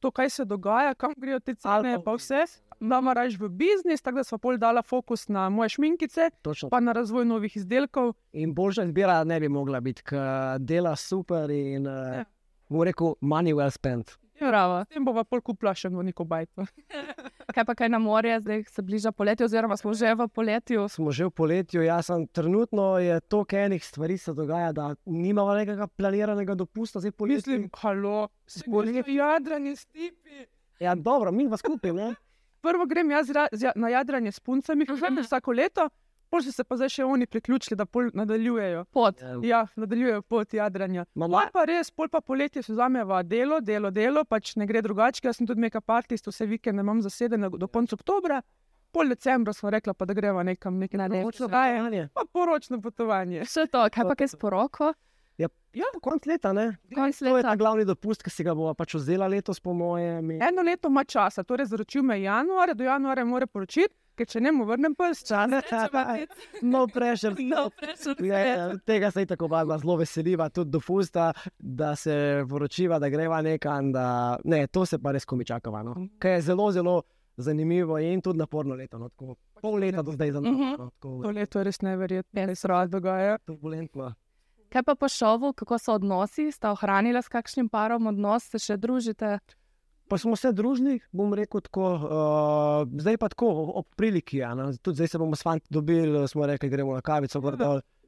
to, 0.05 0.13
kaj 0.15 0.31
se 0.31 0.45
dogaja, 0.45 0.95
kam 0.95 1.15
grejo 1.17 1.41
te 1.41 1.55
cene, 1.57 1.97
pa 2.05 2.15
vse. 2.19 2.45
Nama 2.85 3.15
raje 3.17 3.39
v 3.41 3.49
biznis, 3.49 4.03
tako 4.05 4.21
da 4.21 4.25
smo 4.29 4.37
pol 4.43 4.59
dala 4.61 4.83
fokus 4.85 5.29
na 5.33 5.47
moje 5.49 5.77
šminkice, 5.79 6.29
Točno. 6.45 6.69
pa 6.69 6.81
na 6.85 6.93
razvoj 6.93 7.25
novih 7.25 7.57
izdelkov. 7.57 8.13
In 8.37 8.53
boljša 8.55 8.85
izbira 8.91 9.23
ne 9.25 9.39
bi 9.41 9.49
mogla 9.49 9.81
biti, 9.81 10.05
ker 10.05 10.59
dela 10.61 10.93
super 10.97 11.51
in, 11.51 11.87
uh, 11.87 12.19
Ja. 12.21 12.25
Bom 12.69 12.83
rekel, 12.83 13.15
money 13.21 13.53
well 13.53 13.71
spent. 13.71 14.17
Bravo. 14.37 14.83
S 14.83 14.89
tem 14.89 15.05
bova 15.05 15.23
pol 15.25 15.41
kupila 15.41 15.73
še 15.73 15.89
v 15.89 16.03
neko 16.03 16.25
bajto. 16.25 16.67
Kaj 17.55 17.63
pa 17.63 17.75
kaj 17.75 17.89
na 17.89 17.99
morje, 17.99 18.41
zdaj 18.41 18.65
se 18.67 18.83
bliža 18.83 19.13
poletje, 19.13 19.45
oziroma 19.45 19.77
smo 19.77 19.93
že 19.93 20.11
v 20.13 20.27
poletju. 20.29 20.89
Smo 20.89 21.13
že 21.13 21.25
v 21.25 21.31
poletju, 21.33 21.83
jaz 21.83 22.07
sem 22.07 22.27
trenutno 22.27 22.99
je 22.99 23.21
toliko 23.23 23.57
enih 23.59 23.79
stvari 23.81 24.17
se 24.19 24.33
dogaja, 24.33 24.73
da 24.73 24.87
nimamo 25.07 25.55
nekega 25.55 25.87
planiranega 25.87 26.55
dopusta, 26.55 26.99
zdaj 26.99 27.13
poletje. 27.13 27.37
Mislim, 27.55 27.71
halo, 27.73 28.27
Poletje. 28.67 29.03
smo 29.03 29.13
jadranje 29.15 29.73
s 29.73 29.87
tipi. 29.87 30.49
Ja, 30.81 30.95
dobro, 30.97 31.31
mi 31.31 31.47
pa 31.47 31.57
skupaj, 31.57 31.93
ne? 31.93 32.15
Prvo 32.61 32.87
grem 32.87 33.11
jaz 33.13 33.29
ra- 33.29 33.49
z- 33.53 33.77
na 33.77 33.89
jadranje 33.91 34.33
s 34.33 34.41
puncami, 34.41 34.83
kot 34.85 34.99
Mhm. 34.99 35.21
vsako 35.21 35.53
leto, 35.53 35.89
pol 36.31 36.43
so 36.43 36.53
se 36.53 36.65
pa 36.65 36.77
zdaj 36.77 36.89
še 36.89 37.05
oni 37.05 37.27
priključili, 37.27 37.77
da 37.77 37.87
pol 37.87 38.11
nadaljujejo. 38.15 38.85
Pot. 38.93 39.21
Ja, 39.43 39.67
nadaljujejo 39.77 40.23
pot 40.23 40.55
jadranja. 40.55 41.05
Mama, 41.15 41.47
pa 41.53 41.65
res, 41.65 41.91
pol 41.91 42.09
pa 42.09 42.21
poletje 42.21 42.63
se 42.63 42.73
vzameva 42.73 43.23
delo, 43.23 43.61
delo, 43.61 43.91
delo, 43.91 44.25
pač 44.25 44.57
ne 44.57 44.67
gre 44.67 44.83
drugače. 44.83 45.21
Jaz 45.25 45.37
sem 45.39 45.47
tudi 45.47 45.61
neka 45.61 45.81
partijska, 45.81 46.31
vse 46.31 46.47
vikende 46.47 46.83
imam 46.83 47.03
zasedene 47.03 47.51
do 47.51 47.69
konca 47.69 47.97
oktobra. 47.97 48.43
Pol 48.95 49.09
decembra 49.11 49.53
smo 49.53 49.71
rekla, 49.75 49.95
pa 49.95 50.05
da 50.07 50.15
greva 50.15 50.43
nekam 50.47 50.77
nekaj 50.79 50.99
Na 50.99 51.09
Poročno 51.09 51.49
potovanje. 51.49 52.09
pa 52.15 52.23
poročno 52.33 52.81
potovanje. 52.81 53.43
Še 53.45 53.67
to, 53.67 53.83
kaj 53.91 54.05
pa 54.07 54.15
kaj 54.15 54.29
s 54.29 54.37
poroko? 54.39 54.93
Ja, 55.37 55.49
ja, 55.75 55.89
konc 55.99 56.27
leta, 56.31 56.53
ne? 56.55 56.77
Konec 56.95 57.19
To 57.19 57.25
je 57.27 57.31
ta 57.43 57.51
leta. 57.51 57.57
glavni 57.59 57.83
dopust, 57.85 58.23
ki 58.23 58.31
si 58.31 58.45
ga 58.47 58.55
bomo 58.55 58.71
pač 58.79 58.95
vzela 58.95 59.27
letos, 59.27 59.59
po 59.59 59.73
mojem. 59.75 60.31
Eno 60.39 60.63
leto 60.63 60.87
ima 60.89 61.03
časa, 61.03 61.43
torej 61.43 61.67
zaročil 61.73 62.05
me 62.07 62.21
januarja, 62.23 62.75
do 62.79 62.85
januarja 62.87 63.25
mora 63.27 63.47
poročiti, 63.51 63.91
ker 64.17 64.29
če 64.31 64.41
ne 64.41 64.53
mu 64.55 64.65
vrnem 64.69 64.95
pes, 64.99 65.23
čas. 65.27 65.51
No, 66.63 66.87
pressure. 66.87 67.35
No, 67.39 67.69
pressure. 67.71 68.17
Ja, 68.27 68.39
ja, 68.39 68.69
tega 68.87 69.11
se 69.11 69.25
je 69.25 69.31
tako 69.35 69.49
bavila, 69.49 69.79
zelo 69.79 69.97
veseliva, 70.01 70.49
tudi 70.49 70.71
do 70.71 70.81
fusta, 70.81 71.33
da 71.59 71.95
se 71.97 72.45
poročiva, 72.51 72.99
da 72.99 73.09
greva 73.09 73.43
nekam. 73.43 73.93
Da... 73.93 74.39
Ne, 74.45 74.67
to 74.67 74.87
se 74.87 74.99
pa 74.99 75.13
res 75.13 75.25
komi 75.25 75.45
čakava. 75.45 75.83
No. 75.83 75.97
Kaj 76.19 76.39
je 76.39 76.43
zelo, 76.51 76.71
zelo 76.73 77.03
zanimivo 77.37 77.99
in 77.99 78.23
tudi 78.23 78.39
naporno 78.39 78.75
leto. 78.75 78.99
No. 78.99 79.09
Tako, 79.09 79.37
pol 79.61 79.79
leta 79.83 80.03
do 80.03 80.13
zdaj 80.13 80.33
za 80.33 80.41
nami. 80.41 80.57
Mhm. 80.57 80.77
No. 80.79 80.91
To 80.99 81.17
Tako, 81.23 81.35
leto 81.35 81.59
je 81.59 81.65
res 81.65 81.81
neverjetno, 81.83 82.47
res 82.47 82.65
rad 82.65 82.91
dogaja. 82.91 83.39
turbulentno. 83.47 84.13
Kaj 84.75 84.83
pa 84.83 84.95
po 84.99 85.09
šovu, 85.09 85.53
kako 85.55 85.79
so 85.79 85.93
odnosi, 85.95 86.49
sta 86.53 86.73
ohranila 86.75 87.23
s 87.23 87.31
kakšnim 87.31 87.69
parom 87.71 88.09
odnos, 88.11 88.49
se 88.51 88.59
še 88.59 88.77
družite? 88.77 89.39
Pa 90.05 90.19
smo 90.19 90.37
se 90.37 90.53
družili, 90.53 91.01
bom 91.11 91.33
rekel 91.33 91.61
tako, 91.61 91.85
uh, 91.95 93.01
zdaj 93.01 93.17
pa 93.17 93.29
tako, 93.29 93.49
ob 93.75 93.87
priliki. 93.97 94.37
Ja. 94.37 94.53
Tudi 94.77 94.97
zdaj 94.97 95.09
se 95.09 95.19
bomo 95.19 95.33
s 95.33 95.43
fanti 95.43 95.67
dobili, 95.71 96.29
smo 96.29 96.47
rekli, 96.47 96.69
gremo 96.69 96.93
na 96.93 97.01
kavico. 97.01 97.41
gor. 97.41 97.57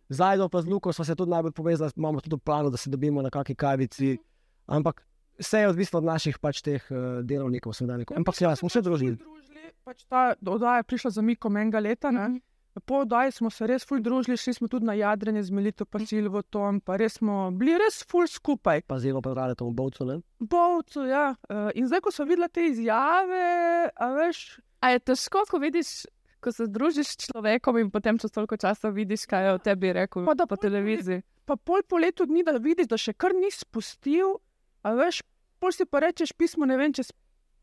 Zdaj, 0.09 0.38
pa 0.48 0.62
z 0.62 0.66
Luko 0.66 0.92
smo 0.92 1.04
se 1.04 1.14
tudi 1.14 1.30
najbolj 1.30 1.52
povezali, 1.52 1.90
imamo 1.96 2.20
tudi 2.20 2.37
v 2.37 2.38
planu, 2.40 2.70
da 2.70 2.76
se 2.76 2.90
dobimo 2.90 3.22
na 3.22 3.30
kakšni 3.30 3.54
kavici. 3.54 4.18
Ampak 4.66 5.02
vse 5.38 5.59
je 5.59 5.68
odvisno 5.68 5.98
od 5.98 6.04
naših 6.04 6.38
pač 6.38 6.61
teh 6.61 6.85
uh, 6.90 6.96
delovnikov, 7.22 7.72
seveda. 7.72 7.96
neko- 7.96 8.14
Ampak 8.14 8.40
ja, 8.40 8.56
smo 8.56 8.68
se 8.68 8.82
družili. 8.82 9.16
družili. 9.16 9.72
Pač 9.85 10.04
ta 10.04 10.35
oddaja 10.38 10.76
je 10.76 10.82
prišla 10.85 11.11
za 11.11 11.22
mikom 11.22 11.56
enega 11.56 11.80
leta. 11.80 12.11
Ne? 12.11 12.40
Po 12.84 12.94
oddaji 13.06 13.32
smo 13.32 13.50
se 13.50 13.66
res 13.66 13.86
ful 13.88 14.02
družili, 14.04 14.36
šli 14.36 14.52
smo 14.54 14.68
tudi 14.68 14.84
na 14.86 14.92
jadranje 14.92 15.42
z 15.42 15.50
Melito, 15.50 15.86
pa 15.88 15.98
Silvo, 15.98 16.42
Tom, 16.42 16.80
pa 16.80 16.96
res 17.00 17.16
smo 17.18 17.50
bili 17.50 17.78
res 17.80 18.02
ful 18.04 18.28
skupaj. 18.28 18.82
Pa 18.86 18.98
zelo 19.00 19.22
pozdrav 19.24 19.54
tomu 19.56 19.72
bovcu. 19.72 20.04
Ne? 20.04 20.20
Bovcu, 20.38 21.06
ja. 21.08 21.34
Eh, 21.48 21.70
In 21.80 21.88
zdaj, 21.88 22.00
ko 22.04 22.12
so 22.12 22.24
videla 22.28 22.48
te 22.48 22.66
izjave, 22.68 23.88
a 23.96 24.10
veš, 24.18 24.60
A 24.80 24.90
je 24.92 25.00
težko, 25.00 25.44
ko 25.50 25.58
vidiš, 25.58 26.04
ko 26.40 26.52
se 26.52 26.66
družiš 26.68 27.08
s 27.08 27.16
človekom 27.26 27.78
in 27.80 27.90
potem 27.90 28.18
čez 28.20 28.30
toliko 28.30 28.58
časa 28.60 28.92
vidiš, 28.92 29.24
kaj 29.26 29.46
je 29.46 29.54
o 29.56 29.58
tebi 29.58 29.92
rekel 29.92 30.26
Pa 30.26 30.34
da 30.34 30.46
po 30.46 30.56
televiziji. 30.56 31.22
pa 31.46 31.56
pol 31.56 31.82
po 31.88 31.96
letu 31.96 32.26
dni, 32.26 32.44
da 32.44 32.58
vidiš, 32.58 32.86
da 32.86 32.98
še 33.00 33.14
kar 33.14 33.32
ni 33.34 33.50
spustil, 33.50 34.36
a 34.82 34.92
veš, 34.92 35.22
pol 35.58 35.72
si 35.72 35.86
pa 35.86 36.00
rečeš 36.04 36.32
pismo, 36.36 36.66
ne 36.66 36.76
vem, 36.76 36.92
če, 36.92 37.08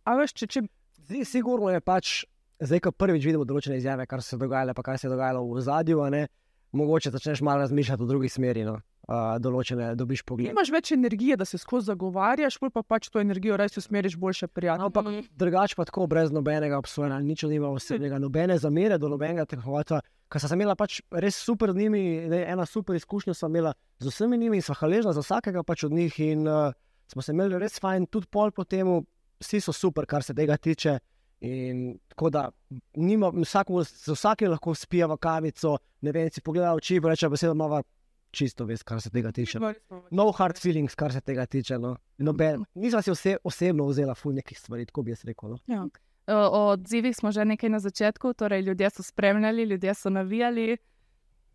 a 0.06 0.15
veš, 0.17 0.34
če, 0.34 0.47
če 0.47 0.62
Zdaj, 1.04 1.26
sigurno 1.26 1.67
je 1.69 1.82
pač, 1.84 2.26
zdaj, 2.63 2.80
ko 2.80 2.91
prvič 2.91 3.26
vidimo 3.28 3.45
določene 3.47 3.78
izjave, 3.78 4.08
kar 4.08 4.23
se 4.23 4.36
je 4.36 4.41
dogajalo, 4.41 4.73
pa 4.73 4.84
kaj 4.84 5.04
se 5.04 5.08
je 5.08 5.13
dogajalo 5.13 5.43
v 5.52 5.62
zadju, 5.62 5.99
mogoče 6.73 7.12
začneš 7.13 7.41
malo 7.41 7.60
razmišljati 7.60 8.04
v 8.04 8.08
drugi 8.08 8.30
smeri. 8.30 8.63
No? 8.65 8.80
Uh, 9.04 9.36
določene 9.36 9.89
dobiš 9.99 10.21
pogled. 10.23 10.54
imaš 10.56 10.69
več 10.71 10.93
energije, 10.95 11.36
da 11.36 11.43
se 11.43 11.58
skozi 11.60 11.89
zagovarjaš, 11.91 12.56
pa 12.71 12.82
pač 12.88 13.10
to 13.12 13.19
energijo 13.19 13.58
res 13.60 13.76
usmeriš 13.78 14.15
boljše 14.15 14.47
prijatelje. 14.47 14.88
Ampak 14.88 15.28
drugače 15.36 15.76
pa 15.76 15.86
tako, 15.89 16.08
brez 16.08 16.32
nobenega 16.32 16.80
obsojanja, 16.80 17.19
nič 17.19 17.43
nima 17.52 17.67
osebnega, 17.67 18.15
nobene 18.23 18.56
zamere 18.58 18.97
do 18.97 19.12
nobenega 19.12 19.43
tekmovanja. 19.43 19.99
Ker 20.32 20.39
sem 20.39 20.56
imela 20.56 20.78
pač 20.80 21.02
res 21.12 21.36
super 21.36 21.73
z 21.76 21.84
njimi, 21.84 22.04
ne, 22.32 22.45
ena 22.56 22.63
super 22.65 22.95
izkušnja 22.95 23.36
sem 23.36 23.52
imela 23.52 23.76
z 23.99 24.08
vsemi 24.08 24.39
njimi 24.39 24.62
in 24.62 24.63
sem 24.63 24.80
hvaležna 24.80 25.12
za 25.12 25.19
vsakega 25.19 25.65
pač 25.67 25.84
od 25.84 25.91
njih. 25.91 26.19
In 26.23 26.47
uh, 26.47 26.71
smo 27.12 27.21
se 27.21 27.36
imeli 27.36 27.60
res 27.60 27.84
fajn, 27.84 28.08
tudi 28.08 28.32
pol 28.32 28.56
po 28.56 28.63
tem, 28.63 28.88
vsi 29.43 29.60
so 29.60 29.76
super, 29.76 30.08
kar 30.08 30.23
se 30.23 30.32
tega 30.32 30.56
tiče. 30.56 30.95
In 31.43 31.97
tako 32.08 32.29
da 32.29 32.49
nima, 32.95 33.32
vsakmu, 33.36 33.84
z 33.84 34.13
vsakim 34.15 34.51
lahko 34.51 34.75
spijemo 34.75 35.17
kavico, 35.17 35.77
ne 36.01 36.12
vem, 36.15 36.29
si 36.32 36.41
pogleda 36.41 36.71
v 36.71 36.79
oči, 36.79 37.01
pa 37.03 37.12
reče 37.12 37.29
besedo, 37.29 37.51
ima 37.51 37.82
čisto 38.32 38.65
vest, 38.65 38.84
kar 38.88 39.01
se 39.01 39.10
tega 39.10 39.32
tiče. 39.32 39.60
No 40.12 40.32
hard 40.32 40.58
feelings, 40.60 40.95
kar 40.95 41.13
se 41.13 41.21
tega 41.21 41.45
tiče. 41.45 41.77
No. 41.79 41.97
Noben, 42.17 42.63
nisem 42.73 43.03
si 43.03 43.12
ose, 43.12 43.36
osebno 43.43 43.86
vzela 43.91 44.15
ful 44.15 44.34
nekih 44.34 44.60
stvari, 44.60 44.88
tako 44.89 45.03
bi 45.03 45.12
jaz 45.12 45.25
rekel. 45.27 45.53
No. 45.53 45.60
Ja. 45.67 45.84
O 46.27 46.39
o 46.56 46.62
odzivih 46.71 47.15
smo 47.15 47.32
že 47.32 47.45
nekaj 47.45 47.69
na 47.69 47.79
začetku, 47.84 48.34
torej 48.34 48.62
ljudje 48.62 48.89
so 48.89 49.03
spremljali, 49.03 49.63
ljudje 49.63 49.93
so 49.93 50.10
navijali, 50.10 50.77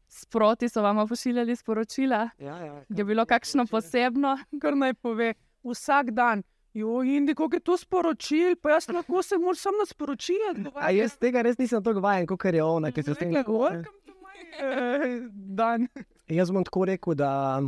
sproti 0.09 0.69
so 0.69 0.83
vam 0.83 1.01
pošiljali 1.09 1.57
sporočila. 1.57 2.29
Ja, 2.39 2.59
ja, 2.65 2.85
Je 2.89 3.05
bilo 3.05 3.27
kakšno 3.27 3.67
posebno? 3.67 4.37
kar 4.61 4.77
naj 4.77 4.95
pove 4.95 5.35
vsak 5.65 6.11
dan. 6.11 6.43
Jo, 6.75 7.03
Indi, 7.03 7.35
kako 7.35 7.57
je 7.57 7.61
to 7.61 7.77
sporočil, 7.77 8.57
pa 8.63 8.71
jaz 8.71 8.89
lahko 8.89 9.23
se 9.23 9.39
moram 9.39 9.55
samo 9.57 9.77
na 9.81 9.87
sporočila 9.87 10.55
A 10.75 10.91
jaz 10.91 11.17
tega 11.19 11.43
res 11.43 11.59
nisem 11.59 11.83
tako 11.83 12.01
vajen, 12.01 12.27
kot 12.27 12.45
je 12.45 12.63
ona, 12.63 12.93
ki 12.93 13.03
se 13.03 13.15
s 13.15 13.19
tem 13.19 13.35
Rekla, 13.35 13.55
ukvarja. 13.55 13.79
"Welcome 13.79 14.01
to 14.07 14.13
my, 14.13 14.39
eh, 14.61 15.29
Dan. 15.33 15.89
Jaz 16.39 16.51
bom 16.51 16.65
tako 16.65 16.85
rekel, 16.85 17.15
da 17.15 17.63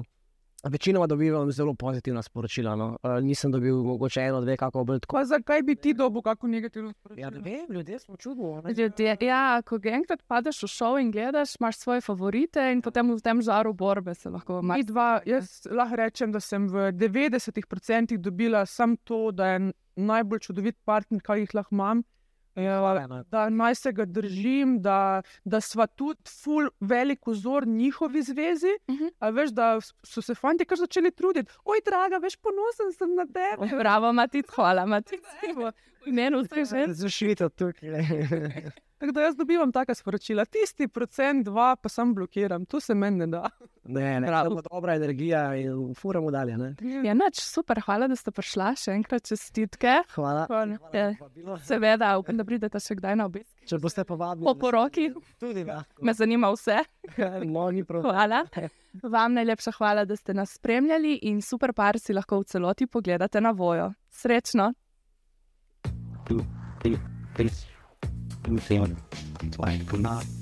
večinoma 0.64 1.06
dobivam 1.06 1.52
zelo 1.52 1.74
pozitivna 1.74 2.22
sporočila. 2.22 2.76
No. 2.76 2.98
Uh, 3.02 3.10
nisem 3.22 3.52
dobil 3.52 3.82
mogoče 3.82 4.20
eno, 4.20 4.40
dve, 4.40 4.56
kako 4.56 4.84
bolj 4.84 5.00
tako. 5.00 5.16
Pa 5.16 5.24
zakaj 5.24 5.62
bi 5.62 5.74
ti 5.74 5.94
dobil 5.94 6.22
kako 6.22 6.46
negativno 6.46 6.92
sporočilo? 6.92 7.26
Ja, 7.26 7.30
ne 7.30 7.40
vem, 7.40 7.66
ljudje 7.70 7.98
smo 7.98 8.16
čudni. 8.16 8.44
a. 8.64 8.70
Ljudje, 8.70 9.16
ja, 9.20 9.62
ko 9.62 9.78
enkrat 9.84 10.22
padeš 10.26 10.62
v 10.62 10.68
šov 10.68 10.98
in 10.98 11.10
gledaš, 11.10 11.54
imaš 11.60 11.78
svoje 11.78 12.00
favorite 12.00 12.72
in 12.72 12.82
potem 12.82 13.10
v 13.10 13.20
tem 13.20 13.42
žaru 13.42 13.72
borbe 13.72 14.14
se 14.14 14.30
lahko 14.30 14.62
Mi 14.62 14.68
malo. 14.68 14.82
dva, 14.82 15.20
jaz 15.26 15.66
lahko 15.70 15.96
rečem, 15.96 16.32
da 16.32 16.40
sem 16.40 16.68
v 16.68 16.92
90% 16.92 18.16
dobila 18.18 18.66
samo 18.66 18.96
to, 19.04 19.30
da 19.30 19.46
je 19.46 19.72
najbolj 19.96 20.38
čudovit 20.38 20.76
partner, 20.84 21.20
kar 21.22 21.38
jih 21.38 21.54
lahko 21.54 21.74
imam. 21.74 22.02
Ja, 22.64 23.22
da 23.30 23.48
naj 23.50 23.74
se 23.74 23.92
ga 23.92 24.04
držim, 24.04 24.78
da, 24.82 25.22
da 25.44 25.60
sva 25.60 25.86
tudi 25.86 26.30
ful 26.42 26.68
velik 26.80 27.26
vzor 27.26 27.66
njihovi 27.66 28.22
zvezi. 28.22 28.74
Mhm. 28.90 29.12
A 29.18 29.30
veš, 29.30 29.50
da 29.50 29.70
so 29.80 30.22
se 30.22 30.34
fanti 30.34 30.64
kar 30.64 30.78
začeli 30.78 31.10
truditi. 31.10 31.52
Oj, 31.64 31.82
draga, 31.86 32.18
veš, 32.22 32.36
ponosen 32.36 32.92
sem 32.96 33.14
na 33.14 33.26
tebe. 33.26 33.70
Bravo, 33.78 34.12
Matic, 34.12 34.50
hvala, 34.54 34.86
Matic. 34.86 35.24
Imenu 36.06 36.42
vseh 36.44 36.64
žen. 36.70 36.94
Zašvita 36.94 37.48
tukaj. 37.48 37.90
Tako 39.00 39.12
da 39.12 39.22
jaz 39.22 39.36
dobivam 39.36 39.72
taka 39.72 39.94
sporočila, 39.94 40.44
tisti 40.44 40.88
procent, 40.88 41.44
dva, 41.44 41.76
pa 41.76 41.88
sam 41.88 42.14
blokiram, 42.14 42.66
tu 42.68 42.80
se 42.80 42.94
meni 42.94 43.16
ne 43.18 43.26
da. 43.26 43.48
Ne, 43.84 44.20
ne, 44.20 44.26
Prav. 44.26 44.50
dobra 44.70 44.94
energija 44.94 45.54
in 45.56 45.94
furamo 45.96 46.30
dalje. 46.30 46.58
Ne? 46.58 46.74
Ja, 47.04 47.14
nič, 47.14 47.40
super, 47.40 47.80
hvala, 47.80 48.10
da 48.12 48.16
ste 48.16 48.28
prišla. 48.30 48.74
Še 48.76 48.92
enkrat 48.92 49.24
čestitke. 49.24 49.94
Hvala. 50.12 50.44
Hvala. 50.50 50.76
Hvala. 50.92 51.56
Seveda, 51.64 52.10
upam, 52.20 52.36
da 52.36 52.44
pridete 52.44 52.76
še 52.80 52.98
kdaj 53.00 53.16
na 53.16 53.28
obisk. 53.30 53.48
Če 53.64 53.80
boste 53.80 54.04
povabili, 54.04 54.44
Po 54.44 54.54
poroki. 54.60 55.08
Tudi 55.40 55.64
lahko. 55.64 56.04
Me 56.04 56.12
zanima 56.16 56.52
vse. 56.52 56.82
No, 57.50 57.70
ni 57.72 57.86
prav. 57.88 58.04
Hvala. 58.04 58.44
Vam 59.02 59.32
najlepša 59.38 59.72
hvala, 59.78 60.04
da 60.04 60.16
ste 60.16 60.36
nas 60.36 60.52
spremljali 60.60 61.16
in 61.32 61.40
super 61.42 61.72
par 61.72 61.96
si 61.98 62.12
lahko 62.12 62.42
v 62.44 62.52
celoti 62.52 62.86
pogledate 62.86 63.40
na 63.40 63.56
vojo. 63.56 63.94
Srečno! 64.12 64.74
Two, 66.30 66.46
three, 66.78 66.96
three, 67.34 67.50
two, 68.44 68.58
seven, 68.58 68.96
five, 69.58 69.90
two, 69.90 69.98
nine. 69.98 70.39